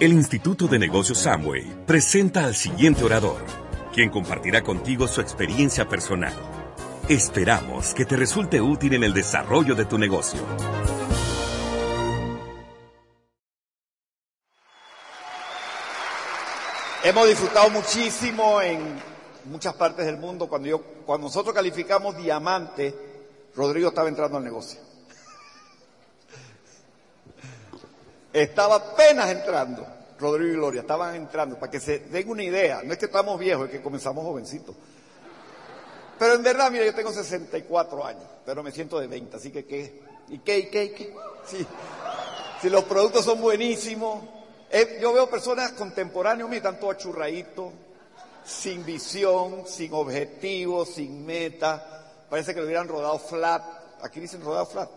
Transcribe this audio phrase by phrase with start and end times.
[0.00, 3.44] El Instituto de Negocios Samway presenta al siguiente orador,
[3.92, 6.32] quien compartirá contigo su experiencia personal.
[7.08, 10.38] Esperamos que te resulte útil en el desarrollo de tu negocio.
[17.02, 19.00] Hemos disfrutado muchísimo en
[19.46, 20.48] muchas partes del mundo.
[20.48, 22.94] Cuando, yo, cuando nosotros calificamos diamante,
[23.56, 24.87] Rodrigo estaba entrando al negocio.
[28.42, 29.86] Estaba apenas entrando,
[30.18, 32.82] Rodrigo y Gloria, estaban entrando, para que se den una idea.
[32.84, 34.74] No es que estamos viejos, es que comenzamos jovencitos.
[36.18, 39.64] Pero en verdad, mira, yo tengo 64 años, pero me siento de 20, así que
[39.64, 41.14] qué, y qué, y qué, y qué.
[41.46, 41.66] Sí.
[42.60, 44.24] Si los productos son buenísimos.
[44.70, 47.72] Eh, yo veo personas contemporáneos, mira, todos achurraditos,
[48.44, 52.04] sin visión, sin objetivo, sin meta.
[52.28, 53.62] Parece que lo hubieran rodado flat.
[54.02, 54.90] Aquí dicen rodado flat.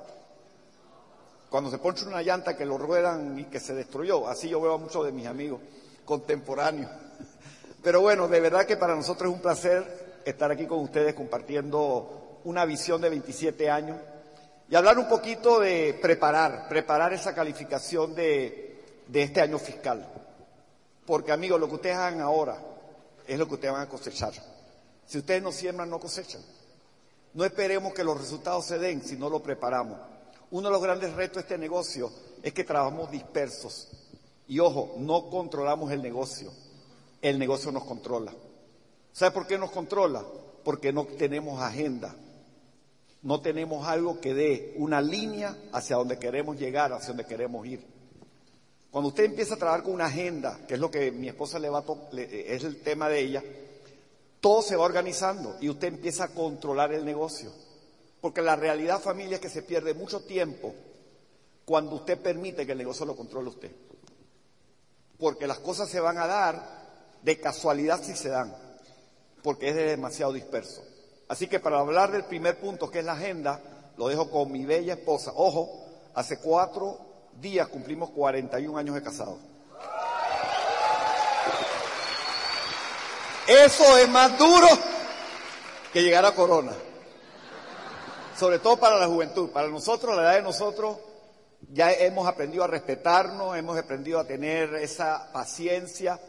[1.51, 4.25] Cuando se poncha una llanta que lo ruedan y que se destruyó.
[4.25, 5.59] Así yo veo a muchos de mis amigos
[6.05, 6.89] contemporáneos.
[7.83, 12.39] Pero bueno, de verdad que para nosotros es un placer estar aquí con ustedes compartiendo
[12.45, 13.97] una visión de 27 años
[14.69, 20.07] y hablar un poquito de preparar, preparar esa calificación de, de este año fiscal.
[21.05, 22.61] Porque amigos, lo que ustedes hagan ahora
[23.27, 24.31] es lo que ustedes van a cosechar.
[25.05, 26.41] Si ustedes no siembran, no cosechan.
[27.33, 29.99] No esperemos que los resultados se den si no lo preparamos.
[30.51, 32.11] Uno de los grandes retos de este negocio
[32.43, 33.87] es que trabajamos dispersos.
[34.47, 36.51] Y ojo, no controlamos el negocio.
[37.21, 38.33] El negocio nos controla.
[39.13, 40.23] ¿Sabe por qué nos controla?
[40.63, 42.13] Porque no tenemos agenda.
[43.21, 47.85] No tenemos algo que dé una línea hacia donde queremos llegar, hacia donde queremos ir.
[48.89, 51.69] Cuando usted empieza a trabajar con una agenda, que es lo que mi esposa le
[51.69, 53.43] va a es el tema de ella,
[54.41, 57.51] todo se va organizando y usted empieza a controlar el negocio.
[58.21, 60.73] Porque la realidad familia es que se pierde mucho tiempo
[61.65, 63.71] cuando usted permite que el negocio lo controle usted.
[65.17, 66.81] Porque las cosas se van a dar
[67.23, 68.55] de casualidad si se dan,
[69.43, 70.83] porque es demasiado disperso.
[71.27, 73.59] Así que para hablar del primer punto, que es la agenda,
[73.97, 75.31] lo dejo con mi bella esposa.
[75.35, 76.99] Ojo, hace cuatro
[77.39, 79.37] días cumplimos 41 años de casado.
[83.47, 84.67] Eso es más duro
[85.91, 86.73] que llegar a Corona.
[88.37, 89.49] Sobre todo para la juventud.
[89.49, 90.97] Para nosotros, la edad de nosotros,
[91.71, 96.19] ya hemos aprendido a respetarnos, hemos aprendido a tener esa paciencia.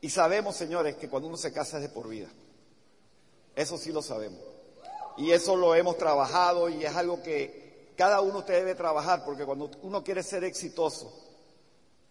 [0.00, 2.28] Y sabemos, señores, que cuando uno se casa es de por vida.
[3.54, 4.40] Eso sí lo sabemos.
[5.16, 9.44] Y eso lo hemos trabajado y es algo que cada uno usted debe trabajar, porque
[9.44, 11.12] cuando uno quiere ser exitoso,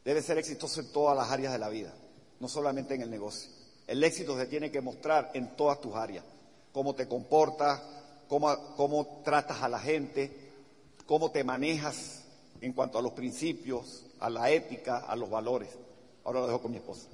[0.04, 1.94] debe ser exitoso en todas las áreas de la vida,
[2.42, 3.50] no solamente en el negocio.
[3.88, 6.26] El éxito se tiene que mostrar en todas tus áreas.
[6.74, 7.82] Cómo te comportas,
[8.28, 10.52] cómo, cómo tratas a la gente,
[11.06, 12.26] cómo te manejas
[12.62, 15.70] en cuanto a los principios, a la ética, a los valores.
[16.24, 17.08] Ahora lo dejo con mi esposa.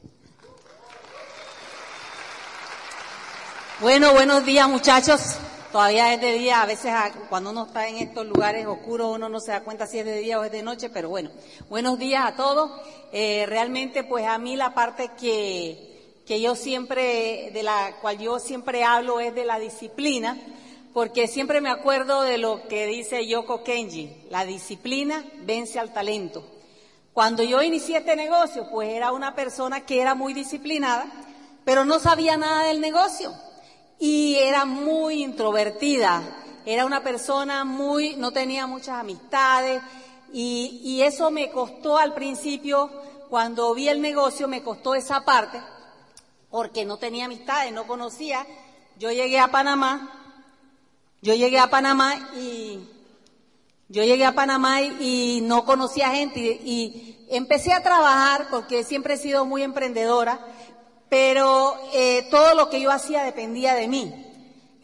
[3.79, 5.21] Bueno, buenos días muchachos.
[5.71, 6.93] Todavía es de día, a veces
[7.29, 10.19] cuando uno está en estos lugares oscuros uno no se da cuenta si es de
[10.19, 11.31] día o es de noche, pero bueno,
[11.67, 12.71] buenos días a todos.
[13.11, 18.39] Eh, realmente pues a mí la parte que, que yo siempre, de la cual yo
[18.39, 20.37] siempre hablo es de la disciplina,
[20.93, 26.45] porque siempre me acuerdo de lo que dice Yoko Kenji, la disciplina vence al talento.
[27.13, 31.05] Cuando yo inicié este negocio, pues era una persona que era muy disciplinada,
[31.65, 33.33] pero no sabía nada del negocio
[33.99, 36.21] y era muy introvertida.
[36.65, 39.81] Era una persona muy, no tenía muchas amistades
[40.31, 42.89] y, y eso me costó al principio,
[43.29, 45.59] cuando vi el negocio, me costó esa parte
[46.51, 48.45] porque no tenía amistades, no conocía.
[48.99, 50.22] Yo llegué a Panamá,
[51.23, 52.79] yo llegué a Panamá y
[53.87, 59.17] yo llegué a Panamá y, no conocía gente y, empecé a trabajar porque siempre he
[59.17, 60.39] sido muy emprendedora,
[61.09, 64.13] pero eh, todo lo que yo hacía dependía de mí.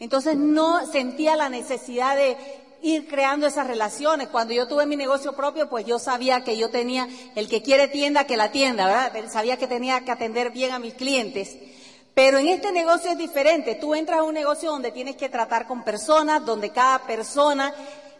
[0.00, 2.38] Entonces no sentía la necesidad de
[2.82, 4.28] ir creando esas relaciones.
[4.28, 7.86] Cuando yo tuve mi negocio propio, pues yo sabía que yo tenía, el que quiere
[7.86, 9.30] tienda, que la tienda, ¿verdad?
[9.30, 11.56] Sabía que tenía que atender bien a mis clientes.
[12.14, 13.76] Pero en este negocio es diferente.
[13.76, 17.72] Tú entras a un negocio donde tienes que tratar con personas, donde cada persona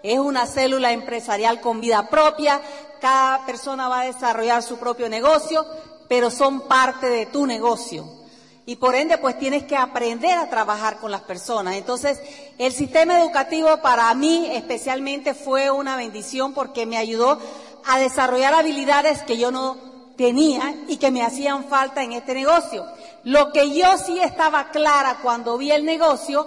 [0.02, 2.60] es una célula empresarial con vida propia,
[3.00, 5.66] cada persona va a desarrollar su propio negocio,
[6.08, 8.20] pero son parte de tu negocio.
[8.66, 11.74] Y por ende, pues tienes que aprender a trabajar con las personas.
[11.74, 12.20] Entonces,
[12.56, 17.38] el sistema educativo para mí especialmente fue una bendición porque me ayudó
[17.84, 19.89] a desarrollar habilidades que yo no
[20.20, 22.84] tenía y que me hacían falta en este negocio.
[23.24, 26.46] Lo que yo sí estaba clara cuando vi el negocio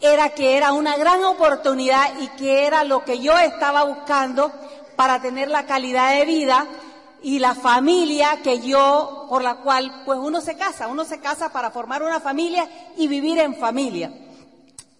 [0.00, 4.52] era que era una gran oportunidad y que era lo que yo estaba buscando
[4.94, 6.64] para tener la calidad de vida
[7.20, 11.48] y la familia que yo, por la cual pues uno se casa, uno se casa
[11.48, 14.12] para formar una familia y vivir en familia.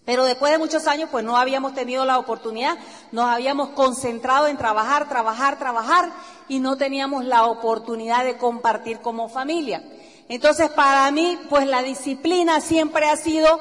[0.09, 2.79] Pero después de muchos años pues no habíamos tenido la oportunidad,
[3.11, 6.11] nos habíamos concentrado en trabajar, trabajar, trabajar
[6.47, 9.83] y no teníamos la oportunidad de compartir como familia.
[10.27, 13.59] Entonces para mí pues la disciplina siempre ha sido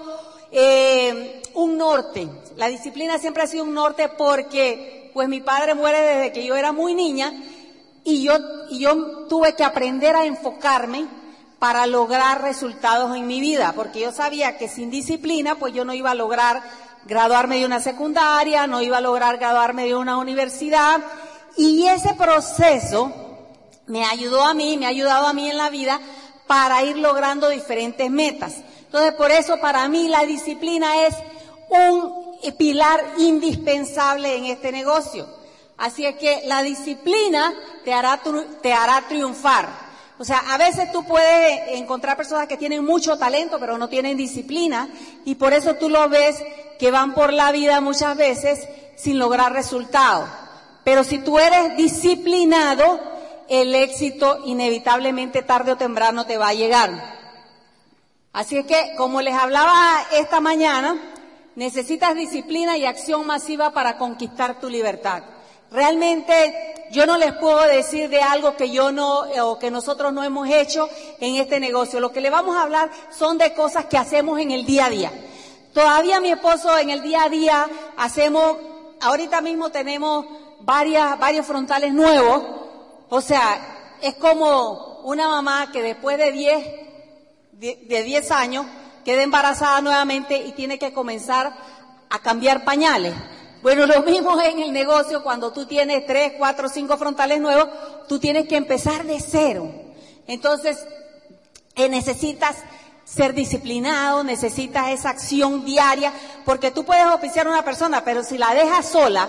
[0.51, 6.01] eh, un norte, la disciplina siempre ha sido un norte porque pues mi padre muere
[6.01, 7.31] desde que yo era muy niña
[8.05, 8.33] y yo,
[8.71, 11.09] y yo tuve que aprender a enfocarme
[11.59, 15.93] para lograr resultados en mi vida, porque yo sabía que sin disciplina, pues yo no
[15.93, 16.63] iba a lograr
[17.05, 21.01] graduarme de una secundaria, no iba a lograr graduarme de una universidad,
[21.57, 23.13] y ese proceso
[23.87, 26.01] me ayudó a mí, me ha ayudado a mí en la vida
[26.47, 28.57] para ir logrando diferentes metas.
[28.85, 31.15] Entonces, por eso para mí la disciplina es
[31.69, 35.27] un pilar indispensable en este negocio.
[35.77, 37.53] Así es que la disciplina
[37.85, 38.21] te hará,
[38.63, 39.88] te hará triunfar.
[40.19, 44.17] O sea, a veces tú puedes encontrar personas que tienen mucho talento, pero no tienen
[44.17, 44.89] disciplina,
[45.25, 46.43] y por eso tú lo ves
[46.79, 48.67] que van por la vida muchas veces
[48.97, 50.29] sin lograr resultados.
[50.83, 53.01] Pero si tú eres disciplinado,
[53.49, 56.91] el éxito inevitablemente tarde o temprano te va a llegar.
[58.33, 60.97] Así es que, como les hablaba esta mañana,
[61.55, 65.23] necesitas disciplina y acción masiva para conquistar tu libertad.
[65.71, 70.25] Realmente yo no les puedo decir de algo que yo no o que nosotros no
[70.25, 70.89] hemos hecho
[71.21, 72.01] en este negocio.
[72.01, 74.91] Lo que le vamos a hablar son de cosas que hacemos en el día a
[74.91, 75.13] día.
[75.75, 78.57] Todavía mi esposo en el día a día hacemos,
[79.01, 80.27] ahorita mismo tenemos
[80.61, 82.43] varias, varios frontales nuevos.
[83.11, 86.67] O sea, es como una mamá que después de 10,
[87.53, 88.67] de 10 años
[89.05, 91.53] queda embarazada nuevamente y tiene que comenzar
[92.11, 93.15] a cambiar pañales.
[93.61, 97.69] Bueno, lo mismo en el negocio, cuando tú tienes tres, cuatro, cinco frontales nuevos,
[98.09, 99.69] tú tienes que empezar de cero.
[100.29, 100.87] Entonces,
[101.75, 102.57] eh, necesitas
[103.05, 106.13] ser disciplinado, necesitas esa acción diaria,
[106.45, 109.29] porque tú puedes oficiar a una persona, pero si la dejas sola,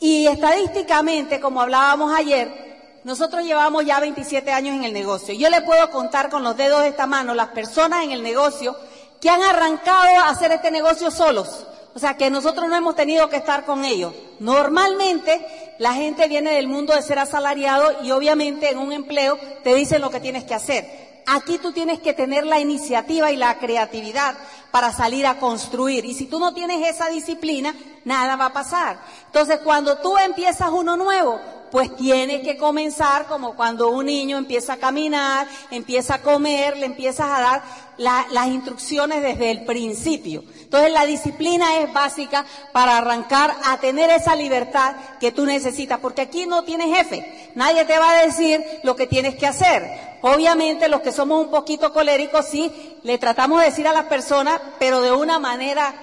[0.00, 5.32] y estadísticamente, como hablábamos ayer, nosotros llevamos ya 27 años en el negocio.
[5.32, 8.76] Yo le puedo contar con los dedos de esta mano las personas en el negocio
[9.20, 11.64] que han arrancado a hacer este negocio solos.
[11.96, 14.12] O sea, que nosotros no hemos tenido que estar con ellos.
[14.38, 19.74] Normalmente la gente viene del mundo de ser asalariado y obviamente en un empleo te
[19.74, 21.22] dicen lo que tienes que hacer.
[21.26, 24.34] Aquí tú tienes que tener la iniciativa y la creatividad
[24.70, 26.04] para salir a construir.
[26.04, 28.98] Y si tú no tienes esa disciplina, nada va a pasar.
[29.24, 31.40] Entonces, cuando tú empiezas uno nuevo,
[31.70, 36.86] pues tienes que comenzar como cuando un niño empieza a caminar, empieza a comer, le
[36.86, 37.62] empiezas a dar
[37.98, 40.44] las instrucciones desde el principio.
[40.62, 46.22] Entonces la disciplina es básica para arrancar a tener esa libertad que tú necesitas, porque
[46.22, 50.18] aquí no tienes jefe, nadie te va a decir lo que tienes que hacer.
[50.22, 54.60] Obviamente los que somos un poquito coléricos sí, le tratamos de decir a las personas,
[54.78, 55.94] pero de una manera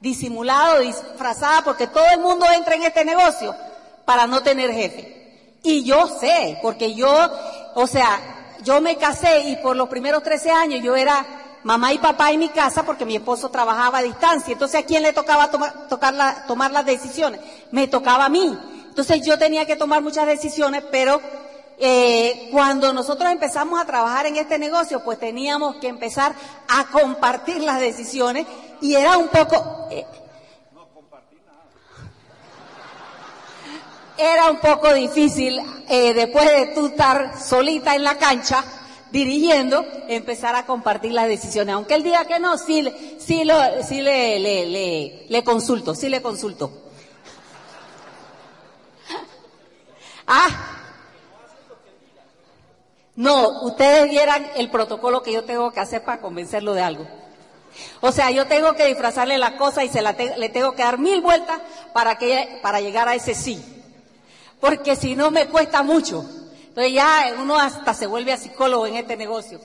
[0.00, 3.54] disimulada o disfrazada, porque todo el mundo entra en este negocio
[4.04, 5.58] para no tener jefe.
[5.62, 7.08] Y yo sé, porque yo,
[7.74, 8.31] o sea,
[8.64, 11.24] yo me casé y por los primeros 13 años yo era
[11.64, 14.52] mamá y papá en mi casa porque mi esposo trabajaba a distancia.
[14.52, 17.40] Entonces, ¿a quién le tocaba tocar la, tomar las decisiones?
[17.70, 18.56] Me tocaba a mí.
[18.88, 21.20] Entonces, yo tenía que tomar muchas decisiones, pero
[21.78, 26.34] eh, cuando nosotros empezamos a trabajar en este negocio, pues teníamos que empezar
[26.68, 28.46] a compartir las decisiones
[28.80, 29.88] y era un poco...
[29.90, 30.06] Eh,
[34.18, 38.64] era un poco difícil eh, después de tú estar solita en la cancha
[39.10, 41.74] dirigiendo, empezar a compartir las decisiones.
[41.74, 42.88] Aunque él diga que no, sí,
[43.18, 46.72] sí, lo, sí le, le, le, le consulto, sí le consulto.
[50.24, 50.48] Ah,
[53.16, 57.06] no, ustedes vieran el protocolo que yo tengo que hacer para convencerlo de algo.
[58.00, 60.98] O sea, yo tengo que disfrazarle la cosa y se la le tengo que dar
[60.98, 61.60] mil vueltas
[61.92, 63.81] para que para llegar a ese sí.
[64.62, 66.24] Porque si no me cuesta mucho.
[66.68, 69.60] Entonces ya uno hasta se vuelve a psicólogo en este negocio.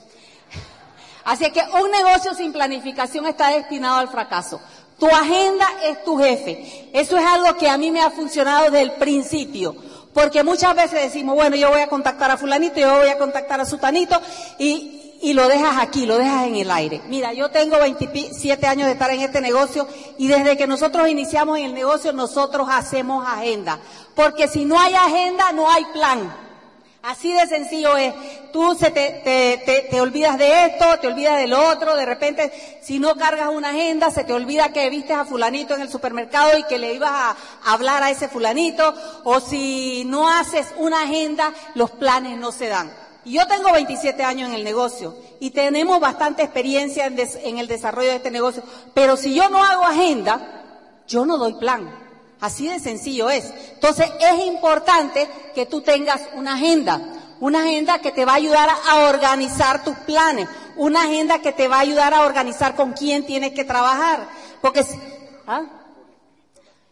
[1.24, 4.60] Así que un negocio sin planificación está destinado al fracaso.
[4.98, 6.90] Tu agenda es tu jefe.
[6.92, 9.76] Eso es algo que a mí me ha funcionado desde el principio.
[10.12, 13.60] Porque muchas veces decimos, bueno, yo voy a contactar a fulanito, yo voy a contactar
[13.60, 14.20] a sutanito
[14.58, 17.00] y, y lo dejas aquí, lo dejas en el aire.
[17.08, 21.58] Mira, yo tengo 27 años de estar en este negocio y desde que nosotros iniciamos
[21.58, 23.78] en el negocio, nosotros hacemos agenda.
[24.14, 26.48] Porque si no hay agenda, no hay plan.
[27.02, 28.12] Así de sencillo es.
[28.52, 32.52] Tú se te, te, te, olvidas de esto, te olvidas de lo otro, de repente
[32.82, 36.56] si no cargas una agenda, se te olvida que viste a fulanito en el supermercado
[36.58, 38.94] y que le ibas a hablar a ese fulanito,
[39.24, 43.07] o si no haces una agenda, los planes no se dan.
[43.28, 48.10] Yo tengo 27 años en el negocio y tenemos bastante experiencia en, en el desarrollo
[48.10, 48.62] de este negocio,
[48.94, 50.58] pero si yo no hago agenda,
[51.06, 52.08] yo no doy plan.
[52.40, 53.52] Así de sencillo es.
[53.74, 57.00] Entonces es importante que tú tengas una agenda,
[57.40, 61.66] una agenda que te va a ayudar a organizar tus planes, una agenda que te
[61.66, 64.28] va a ayudar a organizar con quién tienes que trabajar.
[64.60, 64.84] Porque,
[65.46, 65.64] ¿ah?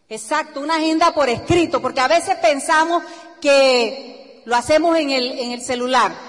[0.09, 3.03] Exacto, una agenda por escrito, porque a veces pensamos
[3.41, 6.26] que lo hacemos en el, en el celular.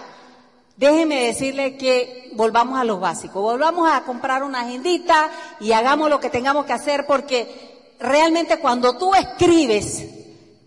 [0.78, 6.20] Déjeme decirle que volvamos a los básicos, volvamos a comprar una agendita y hagamos lo
[6.20, 10.04] que tengamos que hacer porque realmente cuando tú escribes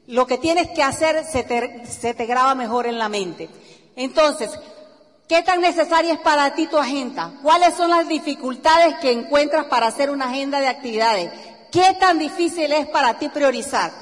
[0.07, 3.47] lo que tienes que hacer, se te, se te graba mejor en la mente.
[3.95, 4.51] Entonces,
[5.29, 7.31] ¿qué tan necesaria es para ti tu agenda?
[7.41, 11.31] ¿Cuáles son las dificultades que encuentras para hacer una agenda de actividades?
[11.71, 13.93] ¿Qué tan difícil es para ti priorizar?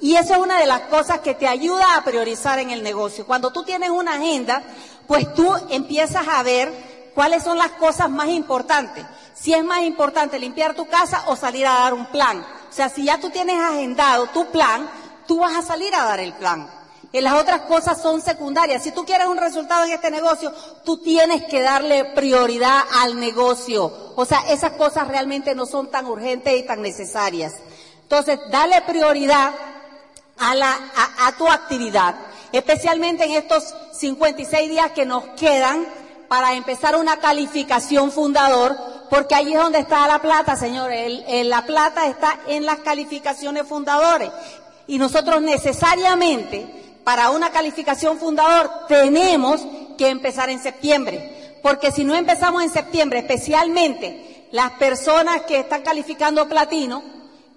[0.00, 3.26] Y eso es una de las cosas que te ayuda a priorizar en el negocio.
[3.26, 4.62] Cuando tú tienes una agenda,
[5.06, 9.04] pues tú empiezas a ver cuáles son las cosas más importantes.
[9.34, 12.38] Si es más importante limpiar tu casa o salir a dar un plan.
[12.40, 14.88] O sea, si ya tú tienes agendado tu plan,
[15.26, 16.68] tú vas a salir a dar el plan.
[17.12, 18.82] Y las otras cosas son secundarias.
[18.82, 20.52] Si tú quieres un resultado en este negocio,
[20.84, 24.12] tú tienes que darle prioridad al negocio.
[24.16, 27.54] O sea, esas cosas realmente no son tan urgentes y tan necesarias.
[28.02, 29.54] Entonces, dale prioridad
[30.38, 30.78] a, la,
[31.18, 32.14] a, tu actividad,
[32.52, 35.86] especialmente en estos 56 días que nos quedan
[36.28, 38.76] para empezar una calificación fundador
[39.10, 41.22] porque ahí es donde está la plata, señores.
[41.46, 44.30] la plata está en las calificaciones fundadores.
[44.86, 46.66] Y nosotros necesariamente,
[47.04, 49.64] para una calificación fundador, tenemos
[49.96, 51.58] que empezar en septiembre.
[51.62, 57.02] Porque si no empezamos en septiembre, especialmente las personas que están calificando platino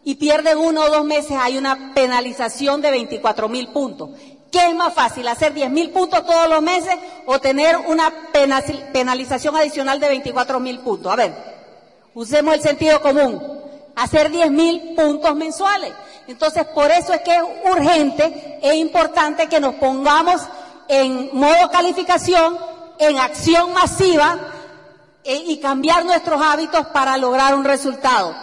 [0.03, 4.10] y pierden uno o dos meses, hay una penalización de 24 mil puntos.
[4.51, 8.11] ¿Qué es más fácil, hacer 10 mil puntos todos los meses o tener una
[8.91, 11.11] penalización adicional de 24 mil puntos?
[11.11, 11.33] A ver,
[12.13, 13.59] usemos el sentido común.
[13.95, 15.93] Hacer 10 mil puntos mensuales.
[16.27, 20.41] Entonces, por eso es que es urgente e importante que nos pongamos
[20.87, 22.57] en modo calificación,
[22.97, 24.39] en acción masiva
[25.23, 28.35] e, y cambiar nuestros hábitos para lograr un resultado.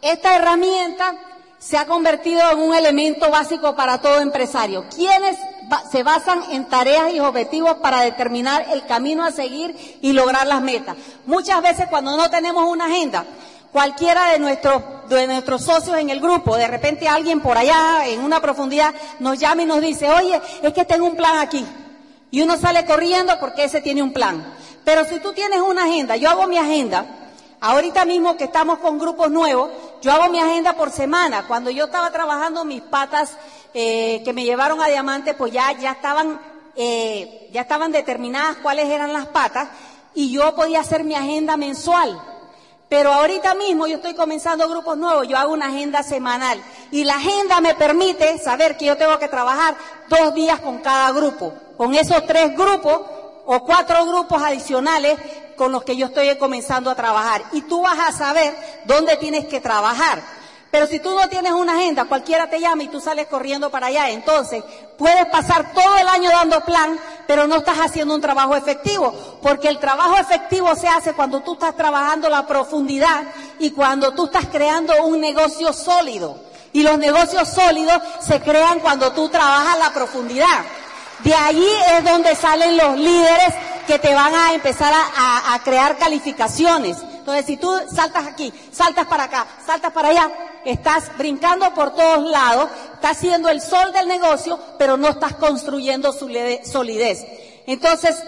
[0.00, 1.14] Esta herramienta
[1.58, 4.86] se ha convertido en un elemento básico para todo empresario.
[4.94, 5.36] ¿Quiénes
[5.90, 10.62] se basan en tareas y objetivos para determinar el camino a seguir y lograr las
[10.62, 10.96] metas?
[11.26, 13.24] Muchas veces cuando no tenemos una agenda,
[13.72, 18.20] cualquiera de nuestros, de nuestros socios en el grupo, de repente alguien por allá en
[18.20, 21.64] una profundidad nos llama y nos dice, oye, es que tengo un plan aquí.
[22.30, 24.54] Y uno sale corriendo porque ese tiene un plan.
[24.84, 27.04] Pero si tú tienes una agenda, yo hago mi agenda,
[27.62, 31.46] Ahorita mismo que estamos con grupos nuevos, yo hago mi agenda por semana.
[31.46, 33.36] Cuando yo estaba trabajando mis patas
[33.74, 36.40] eh, que me llevaron a diamante, pues ya, ya estaban,
[36.76, 39.68] eh, ya estaban determinadas cuáles eran las patas
[40.14, 42.20] y yo podía hacer mi agenda mensual.
[42.88, 46.60] Pero ahorita mismo yo estoy comenzando grupos nuevos, yo hago una agenda semanal
[46.90, 49.76] y la agenda me permite saber que yo tengo que trabajar
[50.08, 51.52] dos días con cada grupo.
[51.76, 53.00] Con esos tres grupos
[53.46, 55.16] o cuatro grupos adicionales
[55.56, 57.42] con los que yo estoy comenzando a trabajar.
[57.52, 60.20] Y tú vas a saber dónde tienes que trabajar.
[60.70, 63.88] Pero si tú no tienes una agenda, cualquiera te llama y tú sales corriendo para
[63.88, 64.10] allá.
[64.10, 64.62] Entonces,
[64.96, 69.12] puedes pasar todo el año dando plan, pero no estás haciendo un trabajo efectivo.
[69.42, 73.24] Porque el trabajo efectivo se hace cuando tú estás trabajando la profundidad
[73.58, 76.38] y cuando tú estás creando un negocio sólido.
[76.72, 80.64] Y los negocios sólidos se crean cuando tú trabajas la profundidad.
[81.24, 83.54] De allí es donde salen los líderes
[83.86, 86.96] que te van a empezar a, crear calificaciones.
[87.00, 90.30] Entonces, si tú saltas aquí, saltas para acá, saltas para allá,
[90.64, 96.12] estás brincando por todos lados, estás siendo el sol del negocio, pero no estás construyendo
[96.12, 96.30] su
[96.64, 97.26] solidez.
[97.66, 98.22] Entonces,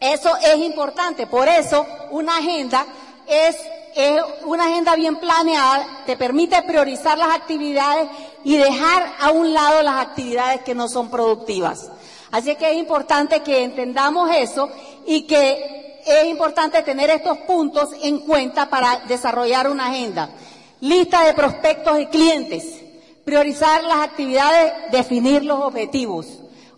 [0.00, 1.26] eso es importante.
[1.26, 2.86] Por eso, una agenda
[3.26, 3.56] es,
[3.94, 8.08] es una agenda bien planeada, te permite priorizar las actividades
[8.44, 11.90] y dejar a un lado las actividades que no son productivas.
[12.30, 14.68] Así que es importante que entendamos eso
[15.06, 20.28] y que es importante tener estos puntos en cuenta para desarrollar una agenda.
[20.80, 22.82] Lista de prospectos y clientes,
[23.24, 26.26] priorizar las actividades, definir los objetivos,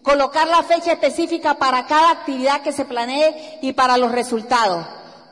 [0.03, 4.87] colocar la fecha específica para cada actividad que se planee y para los resultados,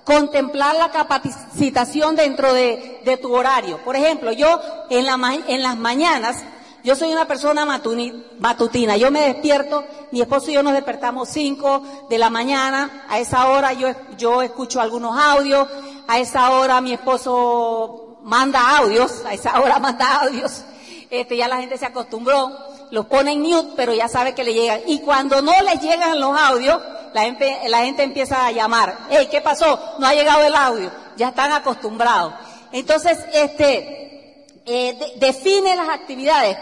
[0.05, 3.79] contemplar la capacitación dentro de, tu horario.
[3.85, 5.07] Por ejemplo, yo en,
[5.47, 6.43] en las mañanas
[6.83, 8.99] Yo soy una persona matutina.
[8.99, 13.07] Yo me despierto, mi esposo y yo nos despertamos 5 de la mañana.
[13.09, 15.67] A esa hora yo escucho algunos audios.
[16.07, 19.25] A esa hora mi esposo manda audios.
[19.25, 20.65] A esa hora manda audios.
[21.11, 22.51] Este, ya la gente se acostumbró.
[22.91, 24.81] Los pone en mute, pero ya sabe que le llegan.
[24.87, 26.81] Y cuando no les llegan los audios,
[27.13, 29.07] la gente, la gente empieza a llamar.
[29.09, 29.79] Hey, ¿qué pasó?
[29.99, 30.91] No ha llegado el audio.
[31.17, 32.35] Ya están acostumbrados.
[32.73, 34.05] Entonces, este,
[34.67, 36.57] eh, define las actividades,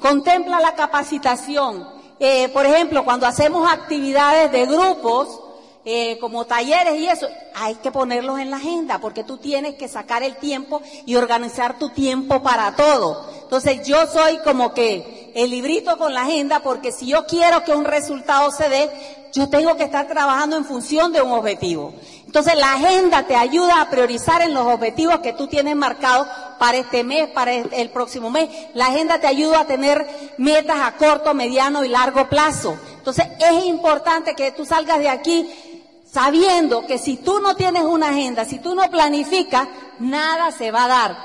[0.00, 1.86] contempla la capacitación.
[2.18, 5.40] Eh, por ejemplo, cuando hacemos actividades de grupos,
[5.84, 9.88] eh, como talleres y eso, hay que ponerlos en la agenda porque tú tienes que
[9.88, 13.26] sacar el tiempo y organizar tu tiempo para todo.
[13.42, 17.72] Entonces yo soy como que el librito con la agenda porque si yo quiero que
[17.72, 18.90] un resultado se dé,
[19.32, 21.94] yo tengo que estar trabajando en función de un objetivo.
[22.26, 26.76] Entonces la agenda te ayuda a priorizar en los objetivos que tú tienes marcados para
[26.76, 28.50] este mes, para el próximo mes.
[28.74, 30.06] La agenda te ayuda a tener
[30.36, 32.76] metas a corto, mediano y largo plazo.
[32.98, 35.69] Entonces es importante que tú salgas de aquí
[36.10, 40.84] sabiendo que si tú no tienes una agenda, si tú no planificas, nada se va
[40.84, 41.16] a dar.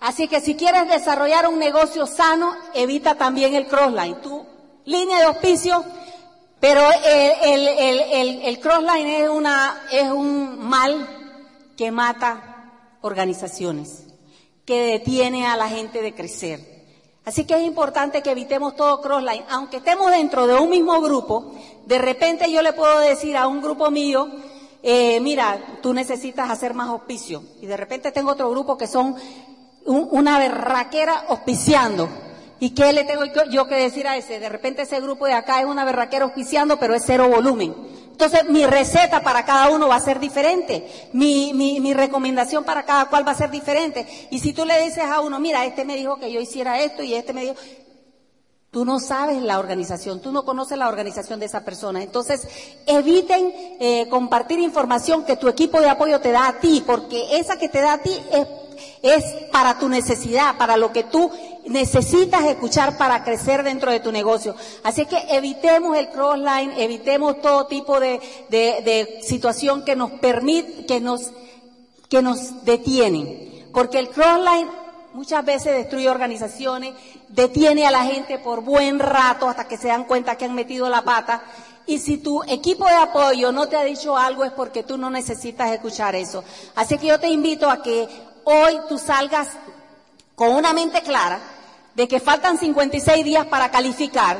[0.00, 4.20] Así que si quieres desarrollar un negocio sano, evita también el crossline.
[4.20, 4.44] Tu
[4.84, 5.84] línea de auspicio
[6.62, 11.08] pero el, el, crossline es, una, es un mal
[11.76, 12.70] que mata
[13.00, 14.04] organizaciones,
[14.64, 16.71] que detiene a la gente de crecer.
[17.24, 19.44] Así que es importante que evitemos todo crossline.
[19.48, 21.52] Aunque estemos dentro de un mismo grupo,
[21.86, 24.28] de repente yo le puedo decir a un grupo mío,
[24.82, 27.44] eh, mira, tú necesitas hacer más auspicio.
[27.60, 29.14] Y de repente tengo otro grupo que son
[29.84, 32.08] una berraquera auspiciando.
[32.58, 34.38] ¿Y qué le tengo yo que decir a ese?
[34.38, 37.74] De repente ese grupo de acá es una berraquera auspiciando, pero es cero volumen.
[38.12, 41.10] Entonces mi receta para cada uno va a ser diferente.
[41.12, 44.06] Mi, mi, mi recomendación para cada cual va a ser diferente.
[44.30, 47.02] Y si tú le dices a uno, mira, este me dijo que yo hiciera esto
[47.02, 47.56] y este me dijo,
[48.72, 52.02] Tú no sabes la organización, tú no conoces la organización de esa persona.
[52.02, 52.48] Entonces,
[52.86, 57.58] eviten eh, compartir información que tu equipo de apoyo te da a ti, porque esa
[57.58, 58.46] que te da a ti es,
[59.02, 61.30] es para tu necesidad, para lo que tú
[61.66, 64.54] necesitas escuchar para crecer dentro de tu negocio.
[64.82, 71.00] Así que evitemos el crossline, evitemos todo tipo de, de, situación que nos permite, que
[71.00, 71.30] nos,
[72.08, 73.66] que nos detiene.
[73.72, 74.68] Porque el crossline
[75.14, 76.94] muchas veces destruye organizaciones,
[77.28, 80.88] detiene a la gente por buen rato hasta que se dan cuenta que han metido
[80.88, 81.42] la pata.
[81.86, 85.10] Y si tu equipo de apoyo no te ha dicho algo es porque tú no
[85.10, 86.44] necesitas escuchar eso.
[86.74, 88.08] Así que yo te invito a que
[88.44, 89.48] hoy tú salgas
[90.34, 91.40] con una mente clara
[91.94, 94.38] de que faltan 56 días para calificar,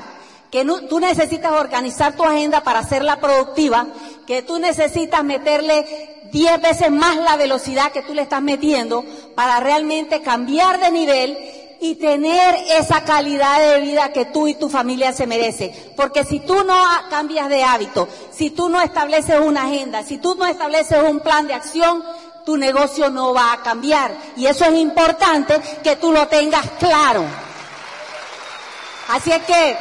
[0.50, 3.86] que tú necesitas organizar tu agenda para hacerla productiva,
[4.26, 9.60] que tú necesitas meterle diez veces más la velocidad que tú le estás metiendo para
[9.60, 11.38] realmente cambiar de nivel
[11.80, 15.92] y tener esa calidad de vida que tú y tu familia se merece.
[15.96, 20.36] Porque si tú no cambias de hábito, si tú no estableces una agenda, si tú
[20.36, 22.02] no estableces un plan de acción,
[22.44, 24.12] tu negocio no va a cambiar.
[24.36, 27.24] Y eso es importante que tú lo tengas claro.
[29.08, 29.76] Así es que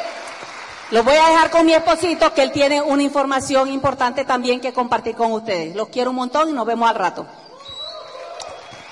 [0.92, 4.74] los voy a dejar con mi esposito, que él tiene una información importante también que
[4.74, 5.76] compartir con ustedes.
[5.76, 7.26] Los quiero un montón y nos vemos al rato.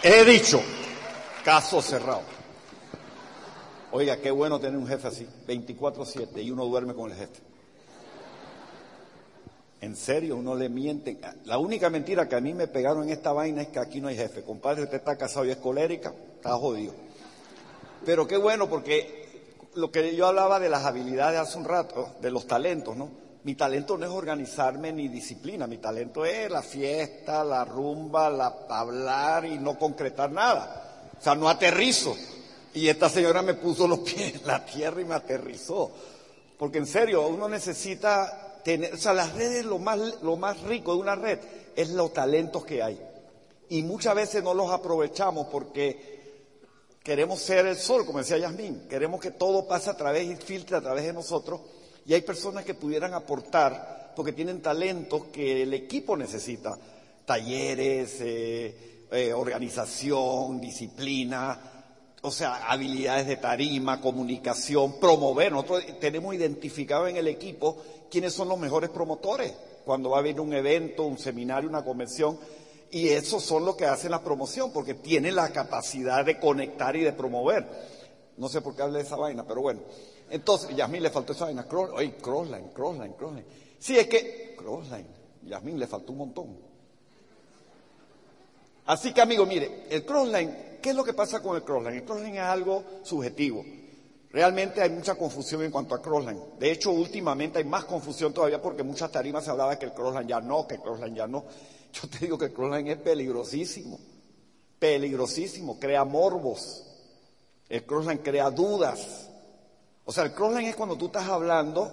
[0.01, 0.62] He dicho,
[1.43, 2.21] caso cerrado.
[3.91, 7.48] Oiga, qué bueno tener un jefe así, 24/7, y uno duerme con el jefe.
[9.81, 11.17] En serio, uno le miente.
[11.45, 14.09] La única mentira que a mí me pegaron en esta vaina es que aquí no
[14.09, 14.43] hay jefe.
[14.43, 16.93] Compadre, usted está casado y es colérica, está jodido.
[18.05, 22.31] Pero qué bueno porque lo que yo hablaba de las habilidades hace un rato, de
[22.31, 23.09] los talentos, ¿no?
[23.43, 28.53] Mi talento no es organizarme ni disciplina, mi talento es la fiesta, la rumba, la
[28.69, 31.07] hablar y no concretar nada.
[31.17, 32.15] O sea, no aterrizo.
[32.73, 35.89] Y esta señora me puso los pies en la tierra y me aterrizó.
[36.57, 41.15] Porque en serio, uno necesita tener, o sea, las redes, lo más, rico de una
[41.15, 41.39] red
[41.76, 43.00] es los talentos que hay.
[43.69, 46.19] Y muchas veces no los aprovechamos porque
[47.04, 48.88] Queremos ser el sol, como decía Yasmín.
[48.88, 51.62] Queremos que todo pase a través y filtre a través de nosotros.
[52.06, 56.78] Y hay personas que pudieran aportar porque tienen talentos que el equipo necesita.
[57.26, 61.78] Talleres, eh, eh, organización, disciplina,
[62.21, 65.51] o sea, habilidades de tarima, comunicación, promover.
[65.51, 67.77] Nosotros tenemos identificado en el equipo
[68.10, 69.53] quiénes son los mejores promotores.
[69.86, 72.38] Cuando va a haber un evento, un seminario, una convención,
[72.91, 77.01] y esos son los que hacen la promoción, porque tienen la capacidad de conectar y
[77.01, 77.65] de promover.
[78.38, 79.82] No sé por qué hablé de esa vaina, pero bueno.
[80.29, 81.65] Entonces, Yasmín le faltó esa vaina.
[81.67, 83.45] Cross, crossline, crossline, crossline.
[83.79, 85.08] Sí, es que, crossline,
[85.43, 86.68] Yasmín le faltó un montón.
[88.89, 91.97] Así que, amigo, mire, el crossline, ¿qué es lo que pasa con el crossline?
[91.97, 93.63] El crossline es algo subjetivo.
[94.32, 96.58] Realmente hay mucha confusión en cuanto a Crossland.
[96.58, 100.28] De hecho, últimamente hay más confusión todavía porque muchas tarimas se hablaba que el Crossland
[100.28, 101.45] ya no, que el Crossland ya no.
[101.93, 103.99] Yo te digo que el Crossland es peligrosísimo,
[104.80, 106.84] peligrosísimo, crea morbos.
[107.69, 109.30] El Crossland crea dudas.
[110.04, 111.91] O sea, el Crossland es cuando tú estás hablando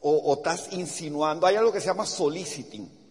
[0.00, 1.46] o, estás insinuando.
[1.46, 3.01] Hay algo que se llama soliciting.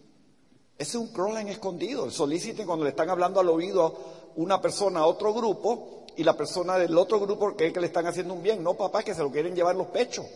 [0.78, 2.04] Ese es un Crossland escondido.
[2.04, 3.94] El soliciting cuando le están hablando al oído
[4.36, 8.06] una persona a otro grupo y la persona del otro grupo cree que le están
[8.06, 8.62] haciendo un bien.
[8.62, 10.26] No, papá, que se lo quieren llevar los pechos.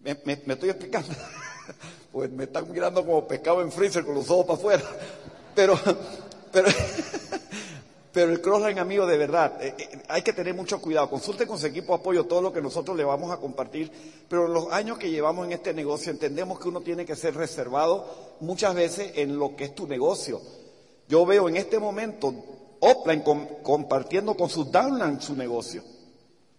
[0.00, 0.16] Me,
[0.46, 1.08] estoy explicando.
[2.12, 4.82] pues me están mirando como pescado en freezer con los ojos para afuera.
[5.54, 5.78] Pero,
[6.50, 6.68] pero,
[8.12, 11.08] pero el crossline, amigo, de verdad, eh, eh, hay que tener mucho cuidado.
[11.08, 13.90] Consulte con su equipo de apoyo todo lo que nosotros le vamos a compartir.
[14.28, 17.34] Pero en los años que llevamos en este negocio entendemos que uno tiene que ser
[17.34, 20.42] reservado muchas veces en lo que es tu negocio.
[21.08, 22.34] Yo veo en este momento
[22.80, 23.22] Oplan
[23.62, 25.82] compartiendo con sus downline su negocio.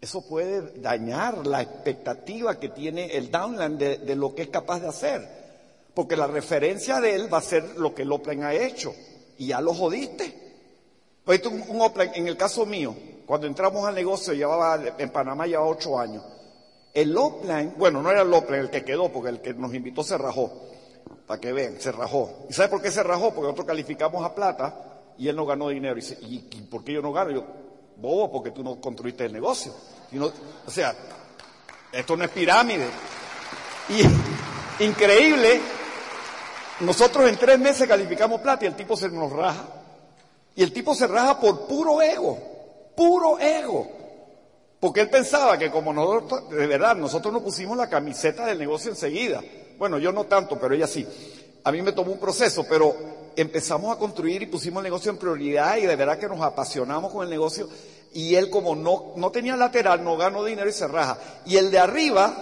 [0.01, 4.87] Eso puede dañar la expectativa que tiene el downline de, lo que es capaz de
[4.87, 5.43] hacer.
[5.93, 8.95] Porque la referencia de él va a ser lo que el Oplan ha hecho.
[9.37, 10.42] Y ya lo jodiste.
[11.25, 11.81] Un
[12.15, 12.93] en el caso mío,
[13.25, 16.23] cuando entramos al negocio, llevaba, en Panamá llevaba ocho años.
[16.93, 20.03] El Oplan, bueno, no era el Oplan el que quedó, porque el que nos invitó
[20.03, 20.51] se rajó.
[21.25, 22.45] Para que vean, se rajó.
[22.49, 23.29] ¿Y sabe por qué se rajó?
[23.33, 24.75] Porque nosotros calificamos a plata
[25.17, 25.93] y él no ganó dinero.
[25.97, 27.31] Y dice, ¿y, por qué yo no gano?
[27.31, 27.45] yo,
[27.95, 29.73] bobo, porque tú no construiste el negocio.
[30.65, 30.93] o sea,
[31.91, 32.87] esto no es pirámide.
[33.89, 35.61] Y increíble,
[36.81, 39.82] nosotros en tres meses calificamos plata y el tipo se nos raja.
[40.55, 42.37] Y el tipo se raja por puro ego,
[42.95, 43.87] puro ego.
[44.79, 48.91] Porque él pensaba que como nosotros, de verdad, nosotros nos pusimos la camiseta del negocio
[48.91, 49.41] enseguida.
[49.77, 51.07] Bueno, yo no tanto, pero ella sí.
[51.63, 52.93] A mí me tomó un proceso, pero
[53.35, 57.11] empezamos a construir y pusimos el negocio en prioridad y de verdad que nos apasionamos
[57.11, 57.67] con el negocio
[58.13, 61.17] y él como no, no tenía lateral, no ganó dinero y se raja.
[61.45, 62.35] Y el de arriba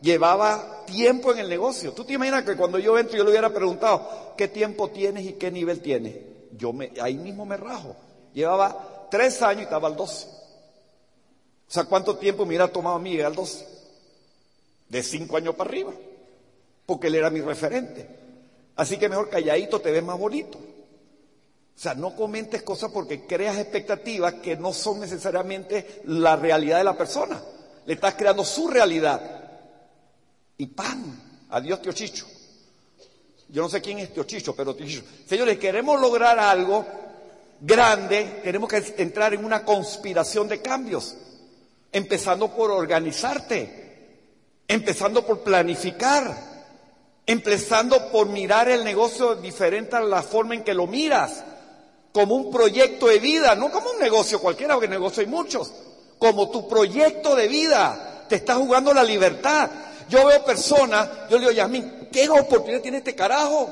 [0.00, 1.92] llevaba tiempo en el negocio.
[1.92, 5.32] ¿Tú te imaginas que cuando yo entro yo le hubiera preguntado qué tiempo tienes y
[5.34, 6.14] qué nivel tienes?
[6.56, 7.96] Yo me, ahí mismo me rajo.
[8.32, 10.26] Llevaba tres años y estaba al 12.
[10.26, 13.66] O sea, ¿cuánto tiempo me hubiera tomado a mí llegar al 12?
[14.88, 15.92] De cinco años para arriba.
[16.84, 18.08] Porque él era mi referente.
[18.76, 20.58] Así que mejor calladito te ves más bonito.
[20.58, 26.84] O sea, no comentes cosas porque creas expectativas que no son necesariamente la realidad de
[26.84, 27.42] la persona.
[27.84, 29.20] Le estás creando su realidad.
[30.56, 31.20] Y ¡pam!
[31.50, 32.26] Adiós, tío Chicho.
[33.48, 34.76] Yo no sé quién es tío Chicho, pero.
[35.26, 36.84] Señores, queremos lograr algo
[37.60, 41.14] grande, tenemos que entrar en una conspiración de cambios.
[41.92, 44.18] Empezando por organizarte,
[44.68, 46.56] empezando por planificar
[47.26, 51.42] empezando por mirar el negocio diferente a la forma en que lo miras,
[52.12, 55.72] como un proyecto de vida, no como un negocio cualquiera, porque negocio hay muchos,
[56.18, 59.68] como tu proyecto de vida, te está jugando la libertad.
[60.08, 63.68] Yo veo personas, yo le digo, Yasmin, ¿qué oportunidad tiene este carajo?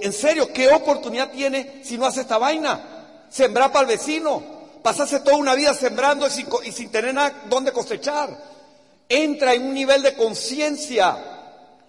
[0.00, 3.26] En serio, ¿qué oportunidad tiene si no hace esta vaina?
[3.30, 4.42] Sembrar para el vecino,
[4.82, 8.36] pasarse toda una vida sembrando y sin, y sin tener nada donde cosechar.
[9.08, 11.16] Entra en un nivel de conciencia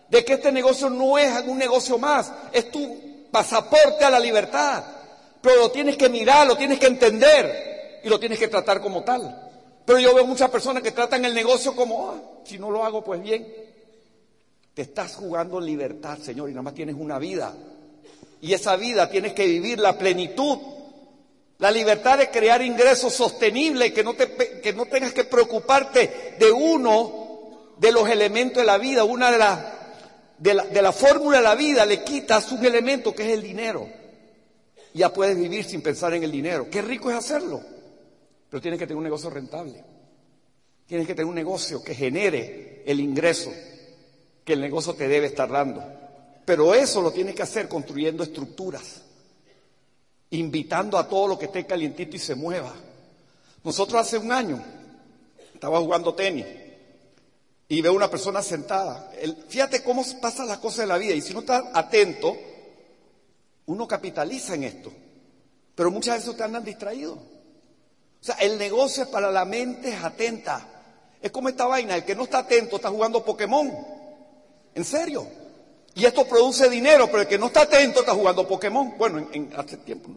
[0.09, 4.83] de que este negocio no es un negocio más, es tu pasaporte a la libertad.
[5.41, 9.03] Pero lo tienes que mirar, lo tienes que entender y lo tienes que tratar como
[9.03, 9.49] tal.
[9.85, 13.03] Pero yo veo muchas personas que tratan el negocio como, ah, si no lo hago,
[13.03, 13.68] pues bien.
[14.79, 17.53] Te estás jugando libertad, Señor, y nada más tienes una vida.
[18.39, 20.57] Y esa vida tienes que vivir la plenitud.
[21.57, 26.49] La libertad de crear ingresos sostenibles, que no, te, que no tengas que preocuparte de
[26.49, 29.59] uno de los elementos de la vida, una de las
[30.37, 33.85] de la, fórmula de la vida le quitas un elemento que es el dinero.
[34.93, 36.69] Ya puedes vivir sin pensar en el dinero.
[36.71, 37.61] Qué rico es hacerlo.
[38.49, 39.83] Pero tienes que tener un negocio rentable.
[40.87, 43.51] Tienes que tener un negocio que genere el ingreso
[44.49, 45.83] que el negocio te debe estar dando.
[46.43, 49.03] Pero eso lo tienes que hacer construyendo estructuras,
[50.31, 52.73] invitando a todo lo que esté calientito y se mueva.
[53.63, 54.59] Nosotros hace un año
[55.53, 56.47] estaba jugando tenis
[57.67, 59.11] y veo una persona sentada.
[59.47, 62.35] fíjate cómo pasa las cosas de la vida y si no estás atento,
[63.67, 64.91] uno capitaliza en esto.
[65.75, 67.19] Pero muchas veces te andan distraídos.
[67.19, 70.65] O sea, el negocio es para la mente atenta.
[71.21, 73.98] Es como esta vaina, el que no está atento está jugando Pokémon.
[74.79, 75.27] En serio.
[75.93, 78.97] Y esto produce dinero, pero el que no está atento está jugando Pokémon.
[78.97, 80.09] Bueno, en, hace tiempo.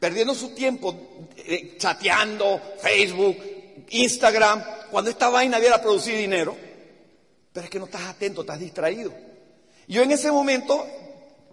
[0.00, 0.96] Perdiendo su tiempo
[1.36, 3.36] eh, chateando, Facebook,
[3.90, 6.56] Instagram, cuando esta vaina viera producir dinero,
[7.52, 9.12] pero es que no estás atento, estás distraído.
[9.86, 10.86] Yo en ese momento,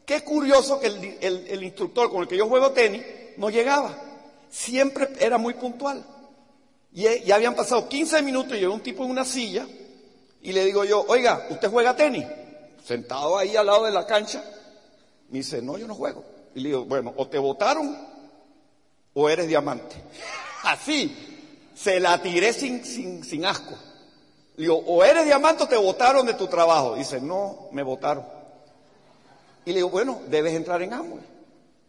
[0.06, 3.04] qué curioso que el, instructor con el que yo juego tenis
[3.36, 3.94] no llegaba.
[4.50, 6.06] Siempre era muy puntual.
[6.94, 9.68] Y eh, ya habían pasado 15 minutos y llegó un tipo en una silla
[10.44, 12.26] y le digo yo, oiga, ¿usted juega tenis?
[12.86, 14.44] Sentado ahí al lado de la cancha.
[15.30, 16.24] Me dice, no, yo no juego.
[16.54, 17.98] Y le digo, bueno, o te votaron
[19.14, 19.96] o eres diamante.
[20.64, 23.74] Así, se la tiré sin, sin, sin asco.
[24.58, 26.96] Digo, o eres diamante o te votaron de tu trabajo.
[26.96, 28.26] Dice, no, me votaron.
[29.64, 31.24] Y le digo, bueno, debes entrar en Amway.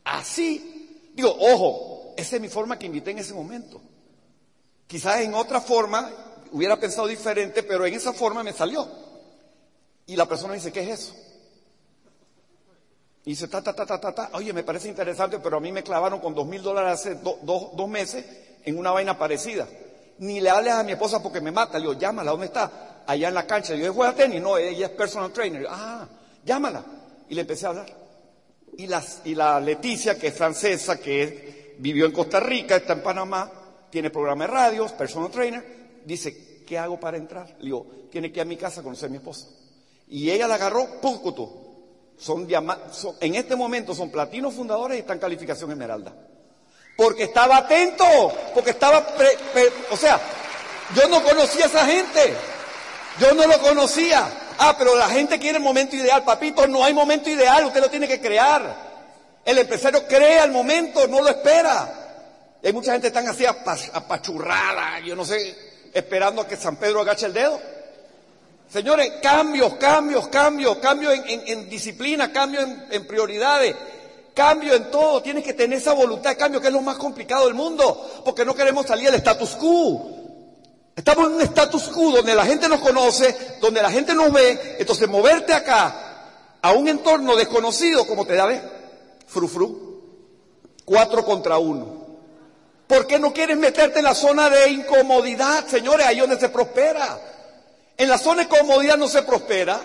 [0.04, 1.10] Así.
[1.12, 3.80] Digo, ojo, esa es mi forma que invité en ese momento.
[4.86, 6.10] Quizás en otra forma
[6.54, 8.88] hubiera pensado diferente, pero en esa forma me salió.
[10.06, 11.14] Y la persona dice, ¿qué es eso?
[13.24, 14.30] Y dice, ta, ta, ta, ta, ta, ta.
[14.34, 17.88] Oye, me parece interesante, pero a mí me clavaron con dos mil dólares hace dos
[17.88, 18.24] meses
[18.64, 19.66] en una vaina parecida.
[20.18, 21.78] Ni le hables a mi esposa porque me mata.
[21.78, 23.02] Le digo, llámala, ¿dónde está?
[23.06, 23.74] Allá en la cancha.
[23.74, 24.40] Yo, ¿juega tenis?
[24.40, 25.66] No, ella es personal trainer.
[25.68, 26.06] ah,
[26.44, 26.84] llámala.
[27.28, 27.86] Y le empecé a hablar.
[28.76, 33.50] Y, la Leticia, que es francesa, que vivió en Costa Rica, está en Panamá,
[33.90, 37.48] tiene programa de radios, personal trainer, dice, ¿qué hago para entrar?
[37.58, 39.48] Le digo, tiene que ir a mi casa a conocer a mi esposa.
[40.08, 41.64] Y ella la agarró, ¡pucutu!
[42.16, 42.48] Son,
[42.92, 46.14] son, en este momento son platinos fundadores y están calificación esmeralda.
[46.96, 48.04] Porque estaba atento,
[48.54, 49.04] porque estaba,
[49.90, 50.20] o sea,
[50.94, 52.34] yo no conocía a esa gente,
[53.18, 54.30] yo no lo conocía.
[54.58, 57.90] Ah, pero la gente quiere el momento ideal, papito, no hay momento ideal, usted lo
[57.90, 58.94] tiene que crear.
[59.44, 62.56] El empresario crea el momento, no lo espera.
[62.62, 67.26] hay mucha gente tan así apachurrada, yo no sé, esperando a que San Pedro agache
[67.26, 67.58] el dedo.
[68.68, 73.76] Señores, cambios, cambios, cambios, cambio en, disciplina, cambio en, prioridades,
[74.34, 75.22] cambio en todo.
[75.22, 78.44] Tienes que tener esa voluntad de cambio que es lo más complicado del mundo, porque
[78.44, 80.10] no queremos salir del status quo.
[80.96, 84.76] Estamos en un status quo donde la gente nos conoce, donde la gente nos ve,
[84.78, 88.62] entonces moverte acá a un entorno desconocido, como te da, ¿ves?
[89.26, 90.02] Frufru,
[90.84, 92.03] cuatro contra uno.
[92.86, 96.06] ¿Por qué no quieres meterte en la zona de incomodidad, señores?
[96.06, 97.18] Ahí donde se prospera.
[97.96, 99.80] En la zona de comodidad no se prospera,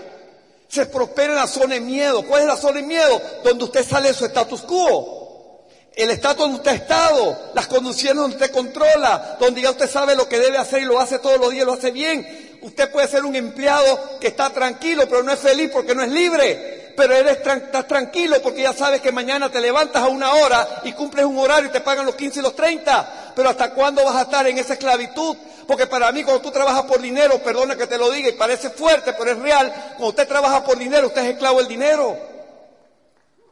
[0.67, 2.25] se prospera en la zona de miedo.
[2.25, 3.21] ¿Cuál es la zona de miedo?
[3.43, 5.67] Donde usted sale de su status quo.
[5.95, 10.15] El estatus donde usted ha estado, las condiciones donde usted controla, donde ya usted sabe
[10.15, 12.59] lo que debe hacer y lo hace todos los días, lo hace bien.
[12.61, 16.09] Usted puede ser un empleado que está tranquilo, pero no es feliz porque no es
[16.09, 16.78] libre.
[16.99, 20.91] Pero eres estás tranquilo porque ya sabes que mañana te levantas a una hora y
[20.91, 23.31] cumples un horario y te pagan los 15 y los 30.
[23.37, 25.37] Pero ¿hasta cuándo vas a estar en esa esclavitud?
[25.65, 28.69] Porque para mí cuando tú trabajas por dinero, perdona que te lo diga y parece
[28.69, 32.17] fuerte, pero es real, cuando usted trabaja por dinero, usted es esclavo del dinero.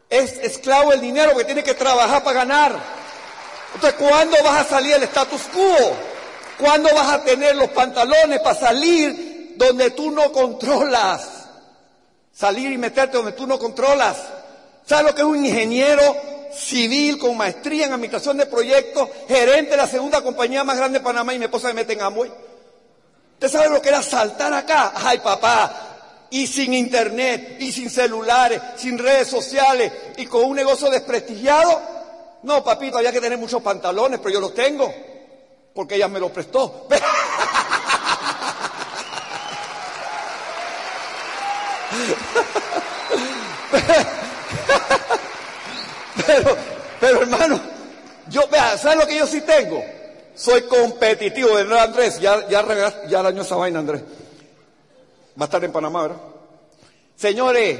[0.09, 2.77] Es esclavo del dinero que tiene que trabajar para ganar.
[3.75, 5.95] Entonces, ¿cuándo vas a salir del status quo?
[6.59, 11.36] ¿Cuándo vas a tener los pantalones para salir donde tú no controlas?
[12.37, 14.17] Salir y meterte donde tú no controlas.
[14.85, 16.03] ¿Sabes lo que es un ingeniero
[16.53, 21.03] civil con maestría en administración de proyectos, gerente de la segunda compañía más grande de
[21.03, 22.31] Panamá y mi esposa me mete en Amway.
[23.33, 24.93] ¿Usted sabe lo que era saltar acá?
[24.95, 26.27] Ay, papá.
[26.29, 31.81] Y sin internet, y sin celulares, sin redes sociales, y con un negocio desprestigiado.
[32.43, 34.93] No, papito, había que tener muchos pantalones, pero yo los tengo,
[35.73, 36.87] porque ella me los prestó.
[46.25, 46.57] Pero,
[46.99, 47.59] pero hermano,
[48.29, 49.83] yo, vea, ¿sabes lo que yo sí tengo?
[50.35, 52.19] Soy competitivo, ¿verdad, Andrés?
[52.19, 52.63] Ya, ya,
[53.07, 54.01] ya dañó esa vaina, Andrés.
[55.39, 56.17] Va a estar en Panamá, ¿verdad?
[57.15, 57.79] Señores,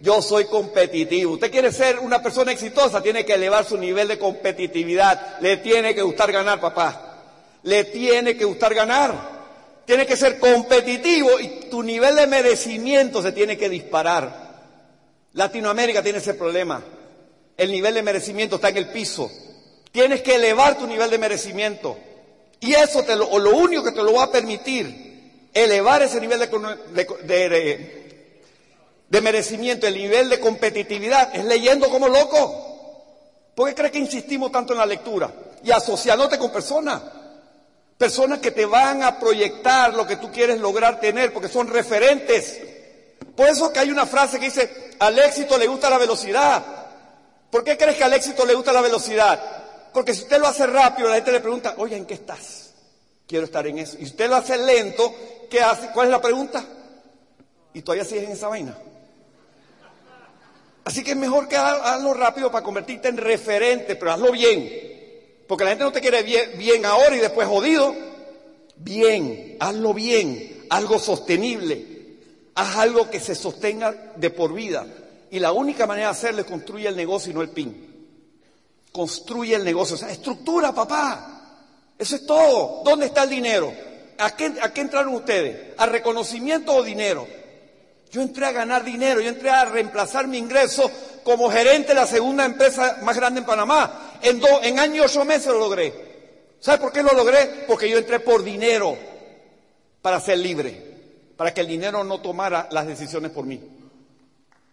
[0.00, 1.32] yo soy competitivo.
[1.32, 5.38] Usted quiere ser una persona exitosa, tiene que elevar su nivel de competitividad.
[5.40, 7.16] Le tiene que gustar ganar, papá.
[7.62, 9.37] Le tiene que gustar ganar.
[9.88, 14.46] Tiene que ser competitivo y tu nivel de merecimiento se tiene que disparar.
[15.32, 16.84] Latinoamérica tiene ese problema
[17.58, 19.30] el nivel de merecimiento está en el piso.
[19.90, 21.98] Tienes que elevar tu nivel de merecimiento.
[22.60, 26.20] Y eso te lo, o lo único que te lo va a permitir, elevar ese
[26.20, 26.46] nivel de,
[29.08, 32.64] de, merecimiento, el nivel de competitividad, es leyendo como loco.
[33.56, 35.32] ¿Por qué crees que insistimos tanto en la lectura?
[35.64, 37.02] Y asociándote con personas.
[37.98, 42.60] Personas que te van a proyectar lo que tú quieres lograr tener, porque son referentes.
[43.36, 46.78] Por eso que hay una frase que dice, al éxito le gusta la velocidad,
[47.50, 49.40] ¿Por qué crees que al éxito le gusta la velocidad?
[49.92, 52.74] Porque si usted lo hace rápido, la gente le pregunta, oye, ¿en qué estás?
[53.26, 53.96] Quiero estar en eso.
[53.96, 55.14] Y si usted lo hace lento,
[55.50, 55.88] ¿qué hace?
[55.92, 56.64] ¿Cuál es la pregunta?
[57.72, 58.76] Y todavía sigues en esa vaina.
[60.84, 64.97] Así que es mejor que hazlo rápido para convertirte en referente, pero hazlo bien.
[65.48, 67.94] Porque la gente no te quiere bien, ahora y después jodido.
[68.76, 71.96] Bien, hazlo bien, algo sostenible.
[72.54, 74.86] Haz algo que se sostenga de por vida.
[75.30, 77.88] Y la única manera de hacerlo es construir el negocio y no el PIN.
[78.92, 79.96] Construye el negocio.
[79.96, 81.56] O sea, estructura, papá.
[81.98, 82.82] Eso es todo.
[82.84, 83.72] ¿Dónde está el dinero?
[84.18, 85.74] ¿A ¿A qué entraron ustedes?
[85.78, 87.26] ¿A reconocimiento o dinero?
[88.10, 90.90] Yo entré a ganar dinero, yo entré a reemplazar mi ingreso
[91.24, 94.07] como gerente de la segunda empresa más grande en Panamá.
[94.22, 96.08] En, do, en año y ocho meses lo logré.
[96.60, 97.64] ¿Sabe por qué lo logré?
[97.66, 98.96] Porque yo entré por dinero
[100.02, 100.82] para ser libre,
[101.36, 103.60] para que el dinero no tomara las decisiones por mí.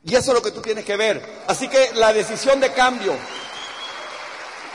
[0.03, 1.21] Y eso es lo que tú tienes que ver.
[1.47, 3.15] Así que la decisión de cambio,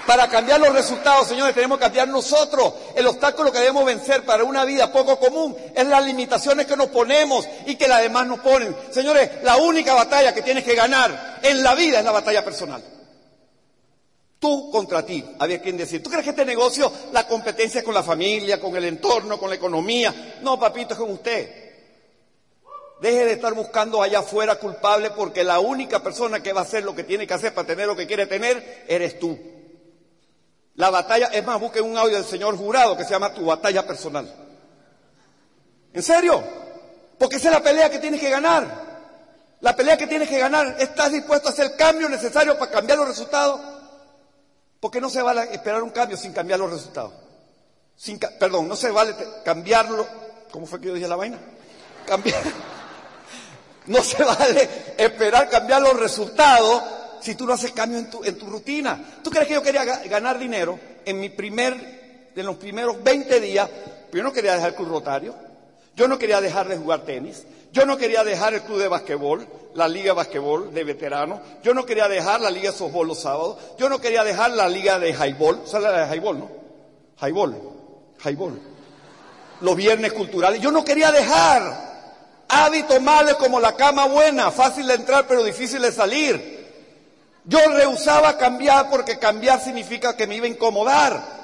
[0.07, 2.75] para cambiar los resultados, señores, tenemos que cambiar nosotros.
[2.97, 6.89] El obstáculo que debemos vencer para una vida poco común es las limitaciones que nos
[6.89, 8.75] ponemos y que las demás nos ponen.
[8.91, 12.83] Señores, la única batalla que tienes que ganar en la vida es la batalla personal.
[14.41, 16.03] Tú contra ti, había quien decir.
[16.03, 19.51] ¿Tú crees que este negocio, la competencia es con la familia, con el entorno, con
[19.51, 20.39] la economía?
[20.41, 21.71] No, papito, es con usted.
[23.03, 26.85] Deje de estar buscando allá afuera culpable porque la única persona que va a hacer
[26.85, 29.39] lo que tiene que hacer para tener lo que quiere tener eres tú.
[30.77, 33.87] La batalla, es más, busque un audio del señor jurado que se llama Tu batalla
[33.87, 34.35] personal.
[35.93, 36.43] ¿En serio?
[37.19, 38.89] Porque esa es la pelea que tienes que ganar.
[39.61, 42.97] La pelea que tienes que ganar, ¿estás dispuesto a hacer el cambio necesario para cambiar
[42.97, 43.80] los resultados?
[44.81, 47.13] Porque no se vale esperar un cambio sin cambiar los resultados.
[47.95, 49.15] Sin, perdón, no se vale
[49.45, 50.07] cambiarlo.
[50.51, 51.39] ¿Cómo fue que yo dije la vaina?
[52.07, 52.43] Cambiar.
[53.87, 56.83] No se vale esperar cambiar los resultados
[57.21, 59.19] si tú no haces cambio en tu, en tu rutina.
[59.25, 63.69] ¿Tú crees que yo quería ganar dinero en mi primer, en los primeros 20 días?
[64.11, 65.35] Pero yo no quería dejar el club rotario.
[65.97, 67.47] Yo no quería dejar de jugar tenis.
[67.73, 71.41] Yo no quería dejar el club de basquetbol, la liga de basquetbol de veteranos.
[71.63, 73.59] Yo no quería dejar la liga de softball los sábados.
[73.79, 75.63] Yo no quería dejar la liga de highball.
[75.67, 76.51] ¿Sabes la de highball, no?
[77.21, 77.57] Highball.
[78.25, 78.61] Highball.
[79.61, 80.61] Los viernes culturales.
[80.61, 81.91] Yo no quería dejar
[82.49, 86.61] hábitos malos como la cama buena, fácil de entrar pero difícil de salir.
[87.45, 91.40] Yo rehusaba cambiar porque cambiar significa que me iba a incomodar.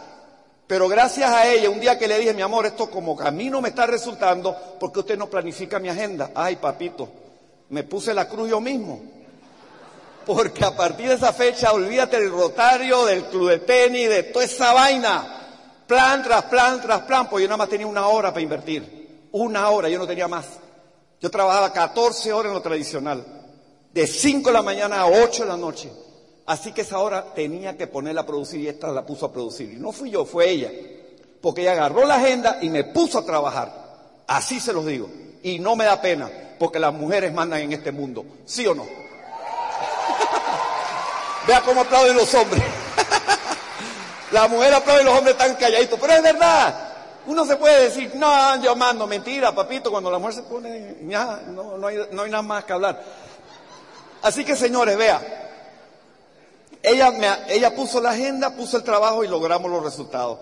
[0.67, 3.49] Pero gracias a ella, un día que le dije, mi amor, esto como a mí
[3.49, 6.33] no me está resultando, porque usted no planifica mi agenda?
[6.35, 7.09] Ay, papito,
[7.71, 9.01] me puse la cruz yo mismo.
[10.27, 14.45] Porque a partir de esa fecha, olvídate del rotario, del club de tenis, de toda
[14.45, 15.33] esa vaina.
[15.87, 19.29] Plan tras plan tras plan, pues yo nada más tenía una hora para invertir.
[19.31, 20.47] Una hora, yo no tenía más.
[21.21, 23.25] Yo trabajaba 14 horas en lo tradicional
[23.97, 25.91] de 5 de la mañana a 8 de la noche.
[26.47, 29.73] Así que esa hora tenía que ponerla a producir y esta la puso a producir.
[29.73, 30.71] Y no fui yo, fue ella.
[31.41, 33.73] Porque ella agarró la agenda y me puso a trabajar.
[34.29, 35.11] Así se los digo.
[35.43, 38.25] Y no me da pena, porque las mujeres mandan en este mundo.
[38.45, 38.85] ¿Sí o no?
[41.49, 42.63] Vea cómo aplauden los hombres.
[44.31, 45.99] la mujer aplaude y los hombres están calladitos.
[45.99, 46.93] Pero es verdad.
[47.27, 51.43] Uno se puede decir, no, yo mando, mentira, papito, cuando la mujer se pone, ya,
[51.49, 53.03] no, hay, no hay nada más que hablar.
[54.23, 55.46] Así que señores, vea,
[56.87, 60.39] ella, me, ella puso la agenda, puso el trabajo y logramos los resultados.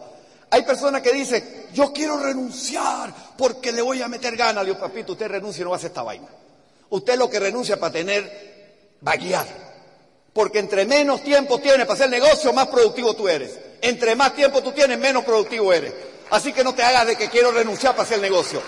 [0.51, 4.63] Hay personas que dicen, yo quiero renunciar porque le voy a meter ganas.
[4.63, 6.29] Le digo, papito, usted renuncia y no va a hacer esta vaina.
[6.91, 9.47] Usted lo que renuncia para tener, va a guiar.
[10.35, 13.59] Porque entre menos tiempo tienes para hacer negocio, más productivo tú eres.
[13.81, 15.95] Entre más tiempo tú tienes, menos productivo eres.
[16.29, 18.61] Así que no te hagas de que quiero renunciar para hacer negocio.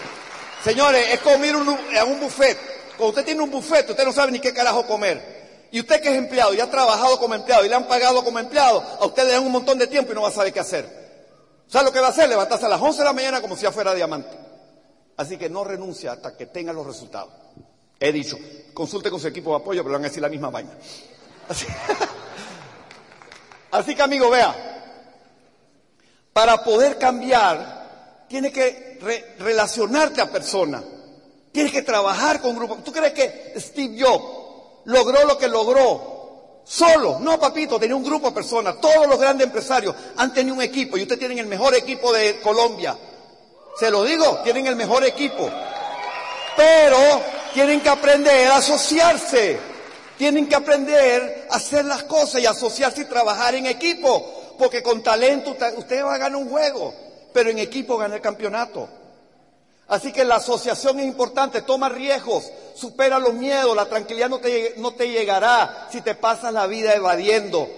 [0.65, 2.57] Señores, es como ir a un buffet.
[2.97, 5.36] Cuando usted tiene un bufete, usted no sabe ni qué carajo comer.
[5.73, 8.39] Y usted que es empleado y ha trabajado como empleado y le han pagado como
[8.39, 10.61] empleado, a usted le dan un montón de tiempo y no va a saber qué
[10.61, 11.07] hacer.
[11.69, 12.29] ¿Sabe lo que va a hacer?
[12.29, 14.37] Levantarse a las 11 de la mañana como si ya fuera diamante.
[15.17, 17.33] Así que no renuncia hasta que tenga los resultados.
[17.99, 18.37] He dicho,
[18.75, 20.73] consulte con su equipo de apoyo, pero van a decir la misma vaina.
[23.71, 24.55] Así, que amigo, vea,
[26.33, 30.85] para poder cambiar, tiene que re relacionarte a personas.
[31.53, 32.85] Tienes que trabajar con grupos.
[32.85, 34.36] ¿Tú crees que Steve Jobs
[34.87, 37.19] logró lo que logró solo?
[37.21, 38.81] No, papito, tenía un grupo de personas.
[38.81, 42.41] Todos los grandes empresarios han tenido un equipo y ustedes tienen el mejor equipo de
[42.41, 42.97] Colombia.
[43.79, 45.51] Se lo digo, tienen el mejor equipo.
[46.57, 46.97] Pero
[47.53, 49.59] tienen que aprender a asociarse.
[50.17, 54.55] Tienen que aprender a hacer las cosas y asociarse y trabajar en equipo.
[54.59, 56.95] Porque con talento usted va a ganar un juego,
[57.35, 58.89] pero en equipo gana el campeonato.
[59.89, 64.75] Así que la asociación es importante, toma riesgos, supera los miedos, la tranquilidad no te,
[64.79, 67.69] no te llegará si te pasas la vida evadiendo.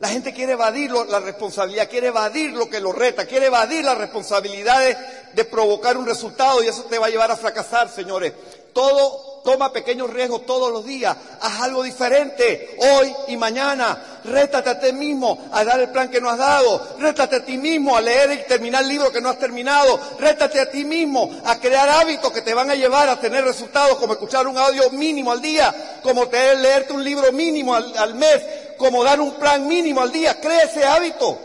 [0.00, 3.98] La gente quiere evadir la responsabilidad, quiere evadir lo que lo reta, quiere evadir las
[3.98, 4.96] responsabilidades
[5.34, 8.32] de provocar un resultado y eso te va a llevar a fracasar, señores.
[8.72, 11.16] Todo toma pequeños riesgos todos los días.
[11.40, 14.20] Haz algo diferente hoy y mañana.
[14.24, 16.96] Rétate a ti mismo a dar el plan que no has dado.
[16.98, 19.98] Rétate a ti mismo a leer y terminar el libro que no has terminado.
[20.18, 23.98] Rétate a ti mismo a crear hábitos que te van a llevar a tener resultados
[23.98, 28.42] como escuchar un audio mínimo al día, como leerte un libro mínimo al, al mes,
[28.78, 30.40] como dar un plan mínimo al día.
[30.40, 31.38] Crea ese hábito.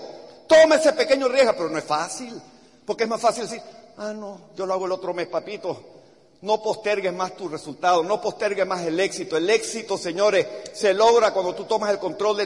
[0.48, 2.39] Toma ese pequeño riesgo, pero no es fácil.
[2.86, 3.62] Porque es más fácil decir,
[3.98, 5.97] ah, no, yo lo hago el otro mes, papito.
[6.42, 9.38] No postergues más tu resultado, no postergues más el éxito.
[9.38, 12.46] El éxito, señores, se logra cuando tú tomas el control de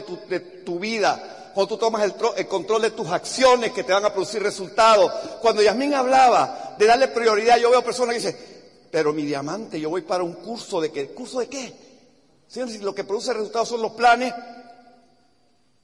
[0.64, 2.02] tu, vida, cuando tú tomas
[2.36, 5.12] el, control de tus acciones que te van a producir resultados.
[5.42, 8.36] Cuando Yasmín hablaba de darle prioridad, yo veo personas que dicen,
[8.90, 11.08] pero mi diamante, yo voy para un curso de qué?
[11.08, 11.74] ¿Curso de qué?
[12.48, 14.32] Señores, lo que produce resultados son los planes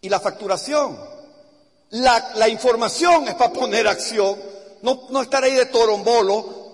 [0.01, 0.99] y la facturación.
[1.91, 4.37] La, la información es para poner acción,
[4.83, 6.68] no, no estar ahí de torombolo,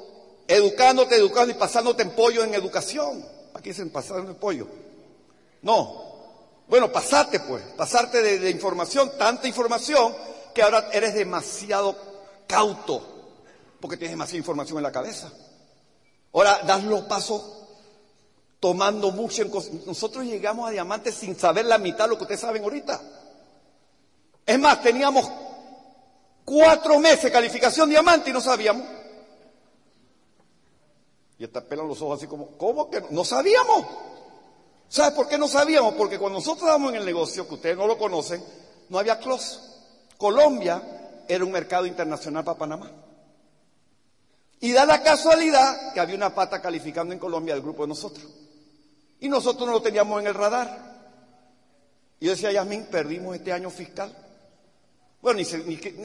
[0.47, 3.25] educándote, educando y pasándote en pollo en educación.
[3.55, 4.67] Aquí dicen pasar en pollo.
[5.63, 6.03] No.
[6.69, 10.15] Bueno, pasarte pues, pasarte de, de información, tanta información
[10.55, 11.97] que ahora eres demasiado
[12.47, 13.03] cauto,
[13.81, 15.31] porque tienes demasiada información en la cabeza.
[16.33, 17.43] Ahora das los pasos
[18.65, 19.53] tomando mucho en
[19.85, 23.01] Nosotros llegamos a diamantes sin saber la mitad de lo que ustedes saben ahorita.
[24.47, 25.31] Es más, teníamos
[26.45, 28.87] cuatro meses de calificación diamante y no sabíamos.
[31.39, 33.09] Y hasta pelan los ojos así como, ¿cómo que no?
[33.11, 33.87] no sabíamos?
[34.89, 35.95] ¿Sabes por qué no sabíamos?
[35.95, 38.45] Porque cuando nosotros estábamos en el negocio, que ustedes no lo conocen,
[38.89, 39.59] no había close.
[40.17, 42.91] Colombia era un mercado internacional para Panamá.
[44.61, 48.25] Y da la casualidad que había una pata calificando en Colombia del grupo de nosotros.
[49.21, 50.95] Y nosotros no lo teníamos en el radar.
[52.21, 54.15] Y yo decía, Yasmin, perdimos este año fiscal.
[55.21, 55.41] Bueno,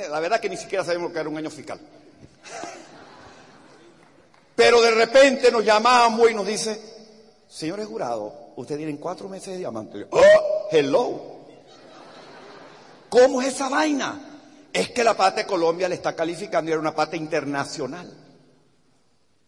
[0.10, 1.80] la verdad que ni siquiera sabemos lo que era un año fiscal.
[4.60, 6.78] Pero de repente nos llamamos y nos dice,
[7.47, 10.05] señores jurados, ustedes tienen cuatro meses de diamante.
[10.10, 10.68] ¡Oh!
[10.70, 11.22] ¡Hello!
[13.07, 14.41] ¿Cómo es esa vaina?
[14.74, 18.14] Es que la pata de Colombia le está calificando y era una pata internacional.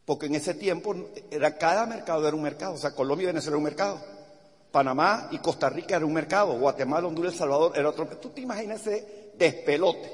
[0.06, 0.96] Porque en ese tiempo
[1.30, 2.76] era, cada mercado era un mercado.
[2.76, 4.02] O sea, Colombia y Venezuela era un mercado.
[4.72, 6.58] Panamá y Costa Rica era un mercado.
[6.58, 8.08] Guatemala, Honduras, El Salvador era otro.
[8.08, 10.10] ¿Tú te imaginas ese despelote?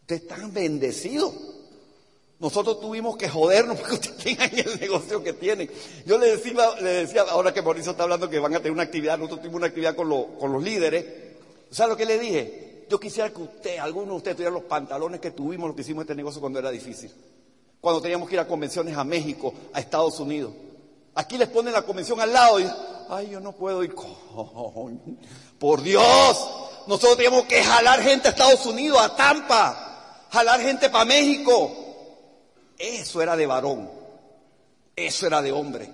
[0.00, 1.53] Ustedes están bendecidos.
[2.44, 5.70] Nosotros tuvimos que jodernos porque ustedes tengan el negocio que tienen.
[6.04, 9.40] Yo le decía, ahora que Mauricio está hablando que van a tener una actividad, nosotros
[9.40, 11.06] tuvimos una actividad con, lo, con los líderes.
[11.70, 12.84] ¿Sabes lo que le dije?
[12.90, 16.02] Yo quisiera que usted, alguno de ustedes, tuviera los pantalones que tuvimos, lo que hicimos
[16.02, 17.10] este negocio cuando era difícil
[17.80, 20.52] cuando teníamos que ir a convenciones a México, a Estados Unidos.
[21.14, 22.66] Aquí les ponen la convención al lado y
[23.10, 23.94] ay, yo no puedo ir.
[25.58, 26.48] Por Dios,
[26.86, 31.83] nosotros teníamos que jalar gente a Estados Unidos, a Tampa, jalar gente para México.
[32.78, 33.90] Eso era de varón,
[34.96, 35.90] eso era de hombre.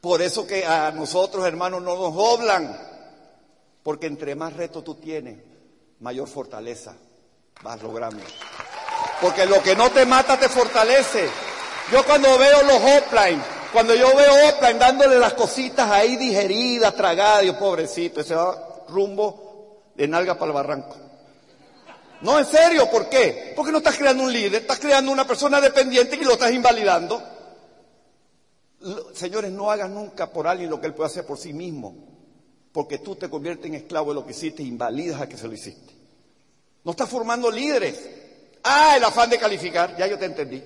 [0.00, 2.76] Por eso que a nosotros, hermanos, no nos doblan,
[3.82, 5.38] porque entre más reto tú tienes,
[6.00, 6.94] mayor fortaleza
[7.62, 8.22] vas logrando.
[9.20, 11.28] Porque lo que no te mata te fortalece.
[11.92, 17.42] Yo cuando veo los offline, cuando yo veo offline dándole las cositas ahí digeridas, tragadas,
[17.42, 20.96] Dios pobrecito, ese va rumbo de nalga para el barranco.
[22.22, 23.52] No, en serio, ¿por qué?
[23.56, 27.22] Porque no estás creando un líder, estás creando una persona dependiente y lo estás invalidando.
[29.14, 31.94] Señores, no hagas nunca por alguien lo que él puede hacer por sí mismo,
[32.72, 35.46] porque tú te conviertes en esclavo de lo que hiciste e invalidas a que se
[35.46, 35.94] lo hiciste.
[36.84, 38.08] No estás formando líderes.
[38.62, 40.62] Ah, el afán de calificar, ya yo te entendí.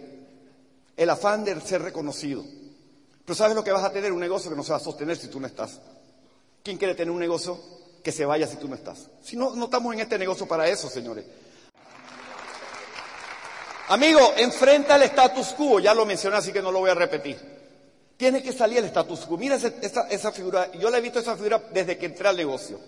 [0.97, 2.45] El afán de ser reconocido.
[3.25, 4.13] Pero ¿sabes lo que vas a tener?
[4.13, 5.81] Un negocio que no se va a sostener si tú no estás.
[6.63, 7.59] ¿Quién quiere tener un negocio
[8.03, 9.09] que se vaya si tú no estás?
[9.23, 11.25] Si no, no estamos en este negocio para eso, señores.
[13.89, 17.37] Amigo, enfrenta el status quo, ya lo mencioné, así que no lo voy a repetir.
[18.17, 19.37] Tiene que salir el status quo.
[19.37, 22.81] Mira esa, figura, yo la he visto esa figura desde que entré al negocio.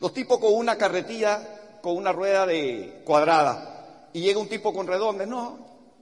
[0.00, 4.86] Los tipos con una carretilla, con una rueda de cuadrada, y llega un tipo con
[4.86, 5.58] redondes, no,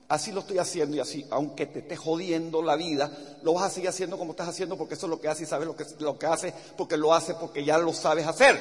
[0.08, 3.10] así lo estoy haciendo y así, aunque te esté jodiendo la vida,
[3.42, 5.46] lo vas a seguir haciendo como estás haciendo porque eso es lo que hace y
[5.46, 8.58] sabes lo que, lo que hace porque lo hace porque ya lo sabes hacer.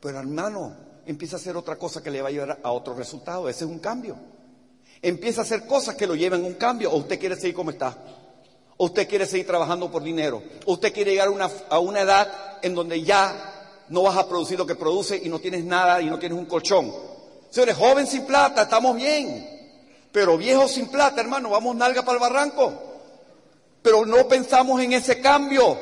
[0.00, 0.76] Pero hermano,
[1.06, 3.70] empieza a hacer otra cosa que le va a llevar a otro resultado, ese es
[3.70, 4.16] un cambio.
[5.02, 7.70] Empieza a hacer cosas que lo lleven a un cambio o usted quiere seguir como
[7.70, 7.98] está.
[8.76, 10.40] O usted quiere seguir trabajando por dinero.
[10.64, 11.28] O usted quiere llegar
[11.68, 15.40] a una, edad en donde ya no vas a producir lo que produce y no
[15.40, 16.94] tienes nada y no tienes un colchón.
[17.50, 19.48] Señores, joven sin plata, estamos bien.
[20.12, 22.72] Pero viejo sin plata, hermano, vamos nalga para el barranco.
[23.82, 25.76] Pero no pensamos en ese cambio.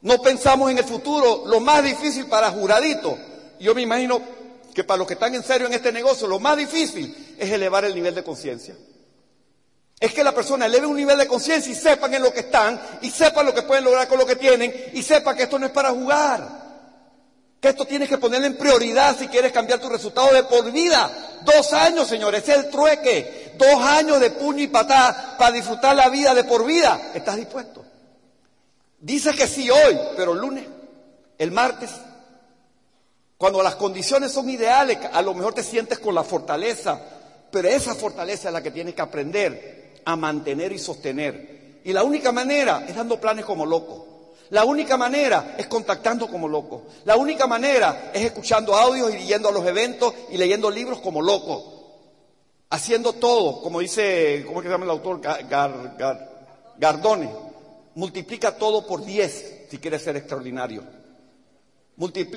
[0.00, 1.42] No pensamos en el futuro.
[1.46, 3.18] Lo más difícil para juradito.
[3.60, 4.20] Yo me imagino
[4.76, 7.86] que para los que están en serio en este negocio, lo más difícil es elevar
[7.86, 8.76] el nivel de conciencia.
[9.98, 12.78] Es que la persona eleve un nivel de conciencia y sepan en lo que están,
[13.00, 15.64] y sepan lo que pueden lograr con lo que tienen, y sepan que esto no
[15.64, 16.46] es para jugar.
[17.58, 21.10] Que esto tienes que ponerle en prioridad si quieres cambiar tu resultado de por vida.
[21.42, 23.54] Dos años, señores, es el trueque.
[23.56, 27.12] Dos años de puño y patada para disfrutar la vida de por vida.
[27.14, 27.82] ¿Estás dispuesto?
[29.00, 30.66] Dice que sí hoy, pero el lunes,
[31.38, 31.92] el martes,
[33.38, 37.00] Cuando las condiciones son ideales, a lo mejor te sientes con la fortaleza,
[37.50, 41.80] pero esa fortaleza es la que tienes que aprender a mantener y sostener.
[41.84, 44.06] Y la única manera es dando planes como loco.
[44.50, 46.84] La única manera es contactando como loco.
[47.04, 51.20] La única manera es escuchando audios y yendo a los eventos y leyendo libros como
[51.20, 51.74] loco.
[52.70, 55.20] Haciendo todo, como dice, ¿cómo es que se llama el autor?
[56.78, 57.30] Gardone.
[57.94, 60.82] Multiplica todo por 10 si quieres ser extraordinario.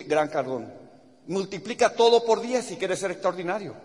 [0.08, 0.89] Gran Cardón.
[1.30, 3.76] Multiplica todo por 10 si quieres ser extraordinario.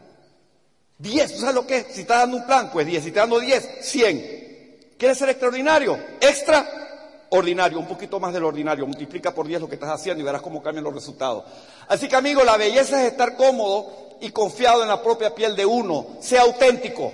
[0.97, 1.87] 10, ¿tú sabes lo que es?
[1.91, 3.05] Si estás dando un plan, pues 10.
[3.05, 4.95] Si te dando 10, 100.
[4.97, 5.99] ¿Quieres ser extraordinario?
[6.23, 8.87] Extraordinario, un poquito más del ordinario.
[8.87, 11.45] Multiplica por 10 lo que estás haciendo y verás cómo cambian los resultados.
[11.87, 15.67] Así que, amigo, la belleza es estar cómodo y confiado en la propia piel de
[15.67, 16.17] uno.
[16.21, 17.13] Sea auténtico.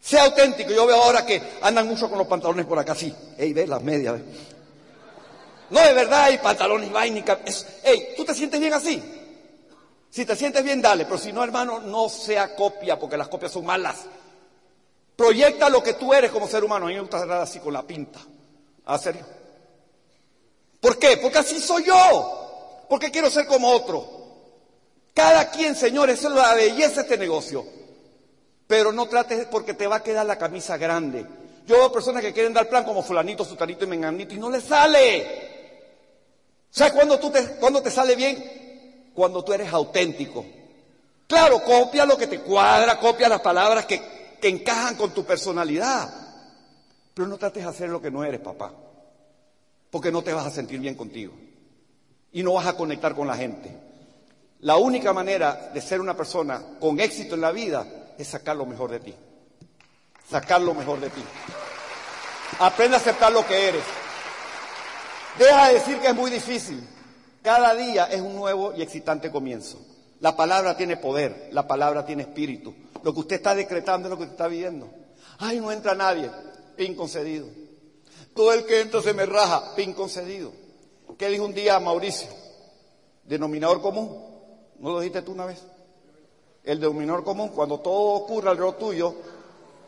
[0.00, 0.72] Sea auténtico.
[0.72, 3.14] Yo veo ahora que andan mucho con los pantalones por acá, sí.
[3.38, 4.20] Ey, ve las medias.
[5.70, 7.24] No, de verdad, hay pantalones, vaina
[7.82, 9.02] Ey, ¿tú te sientes bien así?
[10.10, 11.04] Si te sientes bien, dale.
[11.06, 14.04] Pero si no, hermano, no sea copia, porque las copias son malas.
[15.16, 16.86] Proyecta lo que tú eres como ser humano.
[16.86, 18.20] A mí me gusta cerrar así con la pinta.
[18.86, 19.26] ¿A serio?
[20.80, 21.16] ¿Por qué?
[21.16, 22.84] Porque así soy yo.
[22.88, 24.06] Porque quiero ser como otro.
[25.14, 27.64] Cada quien, señores, es la belleza de este negocio.
[28.66, 31.26] Pero no trates porque te va a quedar la camisa grande.
[31.66, 34.64] Yo veo personas que quieren dar plan como fulanito, sutanito y menganito y no les
[34.64, 35.43] sale.
[36.74, 39.12] ¿Sabes cuándo, te, cuándo te sale bien?
[39.14, 40.44] Cuando tú eres auténtico.
[41.28, 46.12] Claro, copia lo que te cuadra, copia las palabras que, que encajan con tu personalidad.
[47.14, 48.72] Pero no trates de hacer lo que no eres, papá.
[49.88, 51.32] Porque no te vas a sentir bien contigo.
[52.32, 53.70] Y no vas a conectar con la gente.
[54.62, 57.86] La única manera de ser una persona con éxito en la vida
[58.18, 59.14] es sacar lo mejor de ti.
[60.28, 61.22] Sacar lo mejor de ti.
[62.58, 63.84] Aprende a aceptar lo que eres.
[65.38, 66.86] Deja de decir que es muy difícil.
[67.42, 69.78] Cada día es un nuevo y excitante comienzo.
[70.20, 72.74] La palabra tiene poder, la palabra tiene espíritu.
[73.02, 74.88] Lo que usted está decretando es lo que usted está viviendo.
[75.38, 76.30] Ay, no entra nadie,
[76.76, 77.46] pin concedido.
[78.34, 80.52] Todo el que entra se me raja, pin concedido.
[81.18, 82.28] ¿Qué dijo un día Mauricio?
[83.24, 84.24] Denominador común.
[84.78, 85.62] ¿No lo dijiste tú una vez?
[86.62, 89.14] El denominador común, cuando todo ocurre alrededor tuyo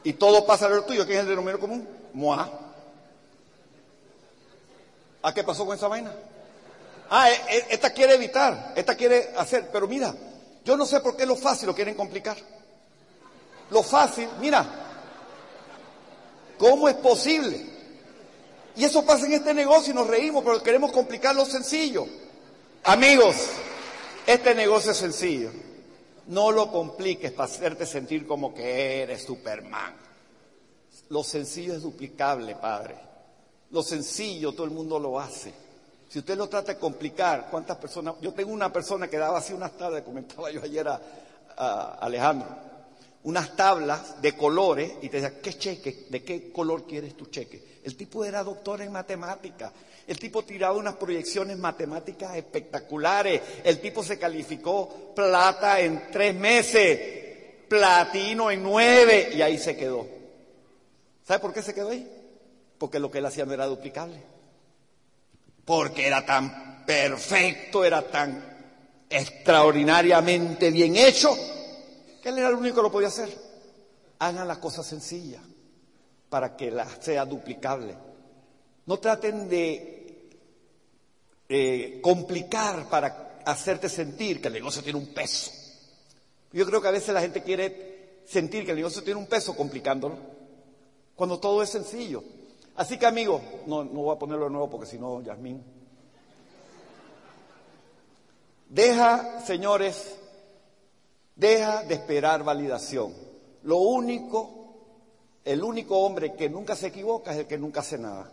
[0.04, 1.88] y todo pasa alrededor tuyo, ¿quién es el denominador común?
[2.12, 2.65] Moa.
[5.26, 6.14] ¿A qué pasó con esa vaina?
[7.10, 10.14] Ah, e, e, esta quiere evitar, esta quiere hacer, pero mira,
[10.64, 12.36] yo no sé por qué lo fácil lo quieren complicar.
[13.70, 14.64] Lo fácil, mira,
[16.56, 17.60] ¿cómo es posible?
[18.76, 22.06] Y eso pasa en este negocio y nos reímos, pero queremos complicar lo sencillo.
[22.84, 23.34] Amigos,
[24.28, 25.50] este negocio es sencillo.
[26.28, 29.92] No lo compliques para hacerte sentir como que eres Superman.
[31.08, 33.15] Lo sencillo es duplicable, Padre.
[33.70, 35.52] Lo sencillo todo el mundo lo hace.
[36.08, 38.14] Si usted lo trata de complicar, ¿cuántas personas?
[38.20, 42.48] Yo tengo una persona que daba así unas tablas, comentaba yo ayer a, Alejandro,
[43.24, 46.06] unas tablas de colores y te decía, ¿qué cheque?
[46.10, 47.80] ¿De qué color quieres tu cheque?
[47.82, 49.72] El tipo era doctor en matemáticas.
[50.06, 53.40] El tipo tiraba unas proyecciones matemáticas espectaculares.
[53.64, 60.06] El tipo se calificó plata en tres meses, platino en nueve y ahí se quedó.
[61.24, 62.15] ¿Sabe por qué se quedó ahí?
[62.78, 64.22] Porque lo que él hacía no era duplicable.
[65.64, 68.56] Porque era tan perfecto, era tan
[69.08, 71.36] extraordinariamente bien hecho,
[72.22, 73.28] que él era el único que lo podía hacer.
[74.18, 75.42] Hagan las cosas sencillas
[76.28, 77.96] para que la sea duplicable.
[78.86, 80.30] No traten de
[81.48, 85.50] eh, complicar para hacerte sentir que el negocio tiene un peso.
[86.52, 89.54] Yo creo que a veces la gente quiere sentir que el negocio tiene un peso
[89.54, 90.16] complicándolo,
[91.14, 92.22] cuando todo es sencillo.
[92.76, 95.62] Así que amigo, no, no voy a ponerlo de nuevo porque si no, Yasmín.
[98.68, 100.16] Deja, señores,
[101.34, 103.14] deja de esperar validación.
[103.62, 104.74] Lo único,
[105.44, 108.30] el único hombre que nunca se equivoca es el que nunca hace nada.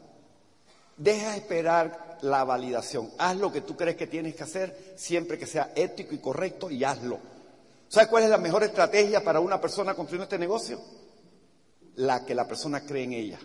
[0.98, 3.12] Deja de esperar la validación.
[3.18, 6.70] Haz lo que tú crees que tienes que hacer siempre que sea ético y correcto
[6.70, 7.20] y hazlo.
[7.88, 10.82] ¿Sabes cuál es la mejor estrategia para una persona construir este negocio?
[11.96, 13.40] La que la persona cree en ella.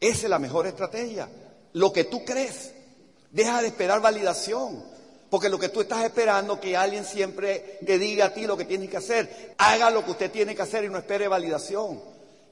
[0.00, 1.28] Esa es la mejor estrategia.
[1.72, 2.72] Lo que tú crees.
[3.30, 4.82] Deja de esperar validación.
[5.30, 8.64] Porque lo que tú estás esperando que alguien siempre te diga a ti lo que
[8.64, 9.54] tienes que hacer.
[9.58, 12.00] Haga lo que usted tiene que hacer y no espere validación.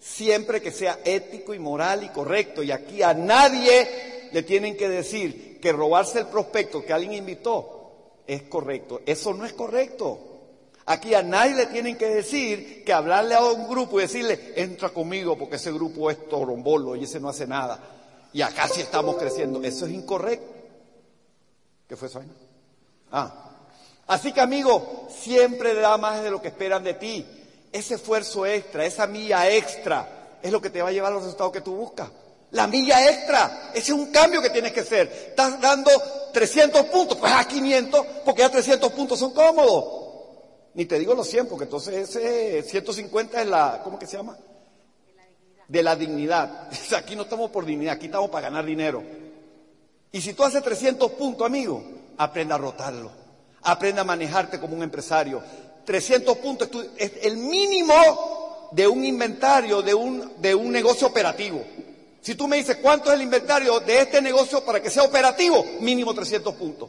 [0.01, 2.63] Siempre que sea ético y moral y correcto.
[2.63, 8.21] Y aquí a nadie le tienen que decir que robarse el prospecto que alguien invitó
[8.27, 9.01] es correcto.
[9.07, 10.34] Eso no es correcto.
[10.87, 14.91] Aquí a nadie le tienen que decir que hablarle a un grupo y decirle, entra
[14.91, 17.81] conmigo porque ese grupo es torombolo y ese no hace nada.
[18.35, 19.63] Y acá sí estamos creciendo.
[19.63, 20.53] Eso es incorrecto.
[21.89, 22.21] ¿Qué fue eso?
[23.11, 23.51] Ah.
[24.07, 27.25] Así que amigo, siempre da más de lo que esperan de ti.
[27.73, 31.25] Ese esfuerzo extra, esa milla extra, es lo que te va a llevar a los
[31.25, 32.09] resultados que tú buscas.
[32.51, 35.11] La milla extra, ese es un cambio que tienes que hacer.
[35.31, 35.91] Estás dando
[36.33, 40.04] 300 puntos, pues a 500, porque ya 300 puntos son cómodos.
[40.75, 44.37] Ni te digo los 100, porque entonces ese 150 es la, ¿cómo que se llama?
[45.69, 46.69] De la dignidad.
[46.97, 49.03] Aquí no estamos por dignidad, aquí estamos para ganar dinero.
[50.11, 51.83] Y si tú haces 300 puntos, amigo,
[52.19, 53.11] aprenda a rotarlo.
[53.63, 55.43] Aprenda a manejarte como un empresario.
[55.85, 57.95] 300 puntos es el mínimo
[58.73, 61.65] de un inventario, de un, de un negocio operativo.
[62.21, 65.65] Si tú me dices cuánto es el inventario de este negocio para que sea operativo,
[65.81, 66.89] mínimo 300 puntos.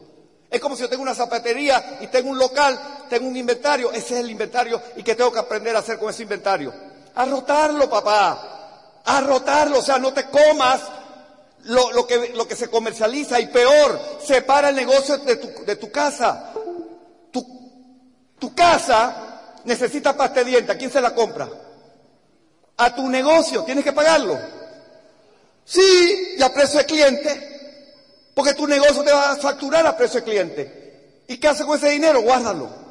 [0.50, 2.80] Es como si yo tengo una zapatería y tengo un local,
[3.10, 6.10] tengo un inventario, ese es el inventario y que tengo que aprender a hacer con
[6.10, 6.74] ese inventario.
[7.16, 9.02] A rotarlo, papá.
[9.06, 10.82] A rotarlo, o sea, no te comas
[11.64, 15.92] lo, que, lo que se comercializa y peor, separa el negocio de tu, de tu
[15.92, 16.54] casa.
[17.32, 21.50] Tu, casa necesita pasta de dientes, ¿a quién se la compra?
[22.78, 24.38] A tu negocio, tienes que pagarlo.
[25.64, 28.32] Sí, y a precio de cliente.
[28.36, 31.24] Porque tu negocio te va a facturar a precio de cliente.
[31.28, 32.22] ¿Y qué hace con ese dinero?
[32.22, 32.85] Guárdalo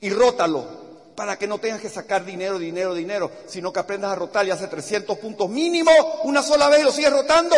[0.00, 4.14] y rótalo para que no tengas que sacar dinero, dinero, dinero, sino que aprendas a
[4.14, 5.90] rotar y hace 300 puntos mínimo
[6.22, 7.56] una sola vez y lo sigues rotando.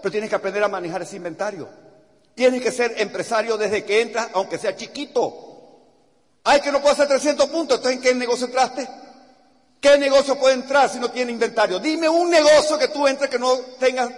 [0.00, 1.68] Pero tienes que aprender a manejar ese inventario.
[2.34, 5.44] Tienes que ser empresario desde que entras, aunque sea chiquito.
[6.44, 8.88] Ay, que no puedo hacer 300 puntos, entonces ¿en qué negocio entraste?
[9.80, 11.78] ¿Qué negocio puede entrar si no tiene inventario?
[11.78, 14.10] Dime un negocio que tú entres que no tengas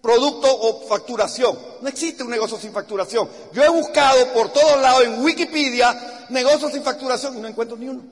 [0.00, 1.58] producto o facturación.
[1.80, 3.28] No existe un negocio sin facturación.
[3.52, 7.88] Yo he buscado por todos lados en Wikipedia negocios sin facturación y no encuentro ni
[7.88, 8.02] uno.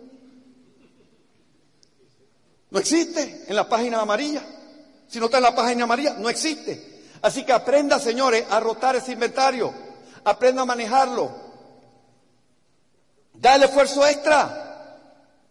[2.71, 4.43] No existe en la página amarilla.
[5.07, 7.03] Si no está en la página amarilla, no existe.
[7.21, 9.73] Así que aprenda, señores, a rotar ese inventario.
[10.25, 11.31] Aprenda a manejarlo.
[13.35, 14.99] Da el esfuerzo extra.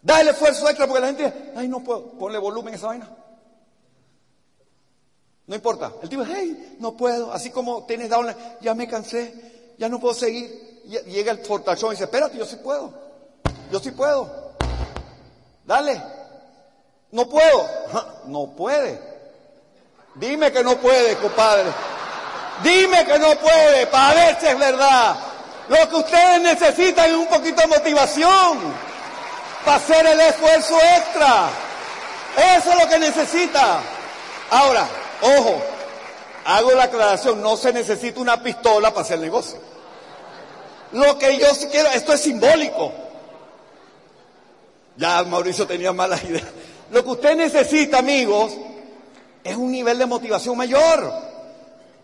[0.01, 2.13] Da el esfuerzo extra porque la gente, ay, no puedo.
[2.13, 3.09] Ponle volumen a esa vaina.
[5.45, 5.93] No importa.
[6.01, 7.31] El tipo, hey, no puedo.
[7.31, 10.70] Así como tienes down, ya me cansé, ya no puedo seguir.
[10.83, 12.93] Llega el fortachón y dice, espérate, yo sí puedo.
[13.71, 14.53] Yo sí puedo.
[15.65, 16.01] Dale.
[17.11, 17.69] No puedo.
[18.27, 19.01] No puede.
[20.15, 21.71] Dime que no puede, compadre.
[22.63, 25.15] Dime que no puede, para ver si es verdad.
[25.67, 28.59] Lo que ustedes necesitan es un poquito de motivación
[29.65, 31.49] para hacer el esfuerzo extra.
[32.57, 33.79] Eso es lo que necesita.
[34.51, 34.87] Ahora,
[35.21, 35.61] Ojo,
[36.45, 39.59] hago la aclaración, no se necesita una pistola para hacer negocio.
[40.93, 42.91] Lo que yo quiero, esto es simbólico.
[44.97, 46.47] Ya Mauricio tenía malas ideas.
[46.91, 48.53] Lo que usted necesita, amigos,
[49.43, 51.11] es un nivel de motivación mayor.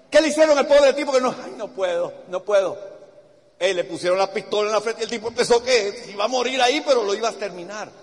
[0.09, 2.77] ¿Qué le hicieron al pobre tipo que no, ay, no puedo, no puedo?
[3.59, 6.61] Le pusieron la pistola en la frente y el tipo empezó que iba a morir
[6.61, 7.89] ahí, pero lo iba a terminar.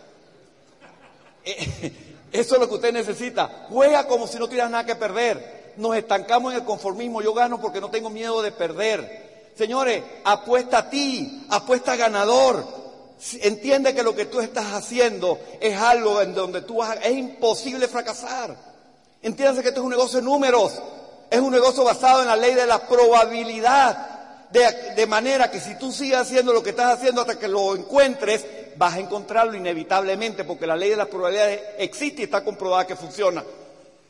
[1.46, 1.92] Eh,
[2.32, 3.66] eso es lo que usted necesita.
[3.68, 5.74] Juega como si no tuvieras nada que perder.
[5.76, 7.20] Nos estancamos en el conformismo.
[7.20, 9.33] Yo gano porque no tengo miedo de perder.
[9.56, 12.66] Señores, apuesta a ti, apuesta a ganador.
[13.40, 17.86] Entiende que lo que tú estás haciendo es algo en donde tú vas es imposible
[17.86, 18.56] fracasar.
[19.22, 20.72] Entiéndase que esto es un negocio de números.
[21.30, 24.10] Es un negocio basado en la ley de la probabilidad.
[24.50, 28.44] De, manera que si tú sigues haciendo lo que estás haciendo hasta que lo encuentres,
[28.76, 32.94] vas a encontrarlo inevitablemente, porque la ley de las probabilidades existe y está comprobada que
[32.94, 33.42] funciona.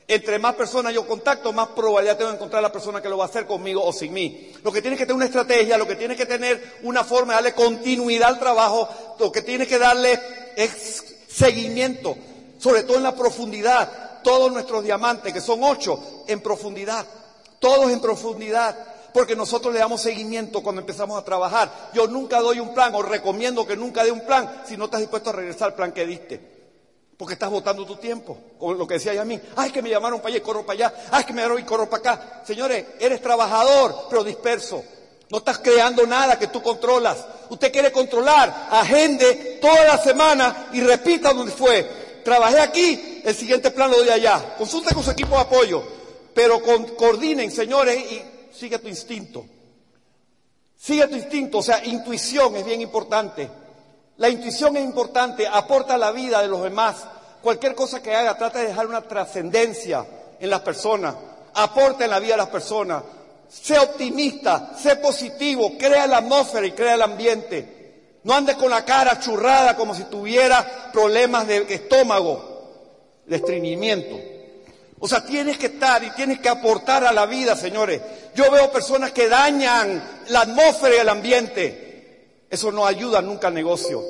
[0.07, 3.17] Entre más personas yo contacto, más probabilidad tengo de encontrar a la persona que lo
[3.17, 4.53] va a hacer conmigo o sin mí.
[4.63, 7.37] Lo que tiene que tener una estrategia, lo que tiene que tener una forma de
[7.37, 8.89] darle continuidad al trabajo,
[9.19, 10.21] lo que tiene que darle
[10.57, 12.17] es seguimiento,
[12.59, 14.21] sobre todo en la profundidad.
[14.23, 17.07] Todos nuestros diamantes, que son ocho, en profundidad.
[17.59, 18.77] Todos en profundidad
[19.15, 21.71] porque nosotros le damos seguimiento cuando empezamos a trabajar.
[21.95, 25.01] Yo nunca doy un plan o recomiendo que nunca dé un plan si no estás
[25.01, 26.54] dispuesto a regresar al plan que diste.
[27.17, 29.41] Porque estás botando tu tiempo, con lo que decía a mí.
[29.57, 30.95] Ay, que me llamaron para allá y corro para allá.
[31.13, 32.43] Ay, que me llamaron y corro para acá.
[32.45, 34.83] Señores, eres trabajador, pero disperso.
[35.31, 37.25] No estás creando nada que tú controlas.
[37.51, 42.23] Usted quiere controlar, agende toda la semana y repita donde fue.
[42.25, 44.57] Trabajé aquí, el siguiente plan lo doy allá.
[44.57, 45.85] Consulte con su equipo de apoyo,
[46.35, 46.61] pero
[46.97, 49.45] coordinen, señores, y sigue tu instinto.
[50.77, 53.49] Sigue tu instinto, o sea, intuición es bien importante.
[54.17, 56.97] La intuición es importante, aporta la vida de los demás.
[57.43, 60.07] Cualquier cosa que haga, trata de dejar una trascendencia
[60.39, 61.15] en las personas,
[61.55, 63.03] aporta en la vida de las personas.
[63.49, 67.75] Sé optimista, sé positivo, crea la atmósfera y crea el ambiente.
[68.23, 72.73] No andes con la cara churrada como si tuviera problemas de estómago,
[73.27, 74.17] de estreñimiento.
[75.01, 78.01] O sea, tienes que estar y tienes que aportar a la vida, señores.
[78.35, 81.84] Yo veo personas que dañan la atmósfera y el ambiente.
[82.51, 84.03] Eso no ayuda nunca al negocio.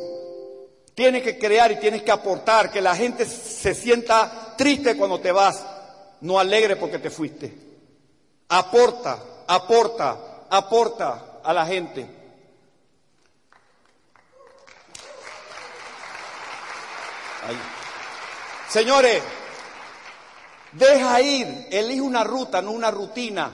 [0.95, 5.33] Tienes que crear y tienes que aportar, que la gente se sienta triste cuando te
[5.33, 5.65] vas,
[6.21, 7.53] no alegre porque te fuiste.
[8.49, 12.07] Aporta, aporta, aporta a la gente.
[18.69, 19.23] Señores,
[20.73, 23.53] deja ir, elige una ruta, no una rutina.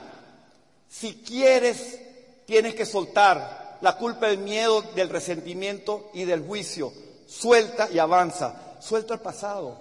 [0.89, 1.99] Si quieres,
[2.47, 6.93] tienes que soltar la culpa del miedo, del resentimiento y del juicio.
[7.27, 8.77] Suelta y avanza.
[8.81, 9.79] Suelta el pasado.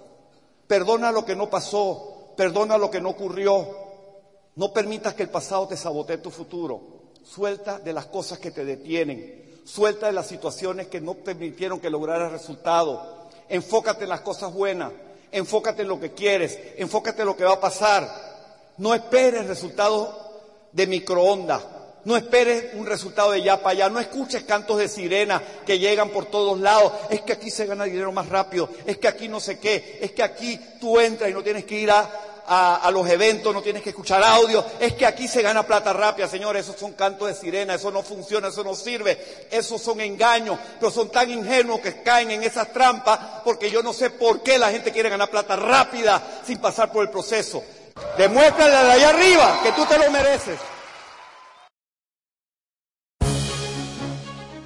[0.68, 2.34] Perdona lo que no pasó.
[2.38, 3.68] Perdona lo que no ocurrió.
[4.56, 6.82] No permitas que el pasado te sabotee tu futuro.
[7.24, 9.62] Suelta de las cosas que te detienen.
[9.66, 13.28] Suelta de las situaciones que no permitieron que lograras resultado.
[13.48, 14.92] Enfócate en las cosas buenas.
[15.32, 16.58] Enfócate en lo que quieres.
[16.78, 18.10] Enfócate en lo que va a pasar.
[18.78, 20.16] No esperes resultados
[20.72, 21.64] de microondas.
[22.06, 23.90] No esperes un resultado de ya para allá.
[23.90, 26.94] No escuches cantos de sirena que llegan por todos lados.
[27.10, 28.70] Es que aquí se gana dinero más rápido.
[28.86, 30.00] Es que aquí no sé qué.
[30.02, 32.10] Es que aquí tú entras y no tienes que ir a,
[32.48, 34.66] a, los eventos, no tienes que escuchar audio.
[34.80, 36.66] Es que aquí se gana plata rápida, señores.
[36.66, 37.76] Esos son cantos de sirena.
[37.76, 39.48] Eso no funciona, eso no sirve.
[39.52, 40.58] Esos son engaños.
[40.80, 44.58] Pero son tan ingenuos que caen en esas trampas porque yo no sé por qué
[44.58, 47.62] la gente quiere ganar plata rápida sin pasar por el proceso.
[48.18, 50.60] Demuéstrale de allá arriba que tú te lo mereces.